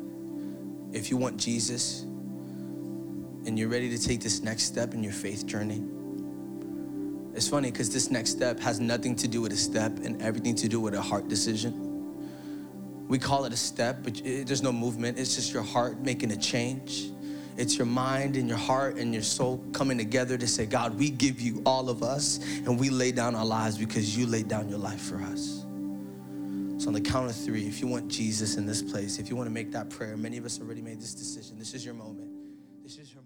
If 0.93 1.09
you 1.09 1.17
want 1.17 1.37
Jesus 1.37 2.01
and 2.03 3.57
you're 3.57 3.67
ready 3.67 3.89
to 3.89 3.97
take 3.97 4.21
this 4.21 4.41
next 4.41 4.63
step 4.63 4.93
in 4.93 5.03
your 5.03 5.11
faith 5.11 5.47
journey, 5.47 5.81
it's 7.33 7.47
funny 7.47 7.71
because 7.71 7.91
this 7.91 8.11
next 8.11 8.29
step 8.29 8.59
has 8.59 8.79
nothing 8.79 9.15
to 9.15 9.27
do 9.27 9.41
with 9.41 9.51
a 9.53 9.57
step 9.57 9.91
and 10.03 10.21
everything 10.21 10.53
to 10.55 10.67
do 10.67 10.79
with 10.79 10.93
a 10.93 11.01
heart 11.01 11.29
decision. 11.29 13.07
We 13.07 13.17
call 13.17 13.45
it 13.45 13.53
a 13.53 13.57
step, 13.57 14.03
but 14.03 14.21
it, 14.23 14.45
there's 14.45 14.61
no 14.61 14.71
movement. 14.71 15.17
It's 15.17 15.35
just 15.35 15.51
your 15.51 15.63
heart 15.63 15.99
making 16.01 16.31
a 16.31 16.37
change. 16.37 17.09
It's 17.57 17.75
your 17.75 17.87
mind 17.87 18.35
and 18.35 18.47
your 18.47 18.59
heart 18.59 18.97
and 18.97 19.13
your 19.13 19.23
soul 19.23 19.65
coming 19.73 19.97
together 19.97 20.37
to 20.37 20.47
say, 20.47 20.67
God, 20.67 20.95
we 20.99 21.09
give 21.09 21.41
you 21.41 21.63
all 21.65 21.89
of 21.89 22.03
us 22.03 22.39
and 22.65 22.79
we 22.79 22.91
lay 22.91 23.11
down 23.11 23.33
our 23.33 23.45
lives 23.45 23.79
because 23.79 24.15
you 24.15 24.27
laid 24.27 24.47
down 24.47 24.69
your 24.69 24.79
life 24.79 25.01
for 25.01 25.19
us. 25.23 25.65
So, 26.81 26.87
on 26.87 26.95
the 26.95 27.01
count 27.01 27.29
of 27.29 27.35
three, 27.35 27.67
if 27.67 27.79
you 27.79 27.85
want 27.85 28.07
Jesus 28.07 28.57
in 28.57 28.65
this 28.65 28.81
place, 28.81 29.19
if 29.19 29.29
you 29.29 29.35
want 29.35 29.45
to 29.45 29.53
make 29.53 29.71
that 29.71 29.91
prayer, 29.91 30.17
many 30.17 30.37
of 30.37 30.45
us 30.45 30.59
already 30.59 30.81
made 30.81 30.99
this 30.99 31.13
decision. 31.13 31.59
This 31.59 31.75
is 31.75 31.85
your 31.85 31.93
moment. 31.93 32.31
This 32.81 32.97
is 32.97 33.13
your 33.13 33.20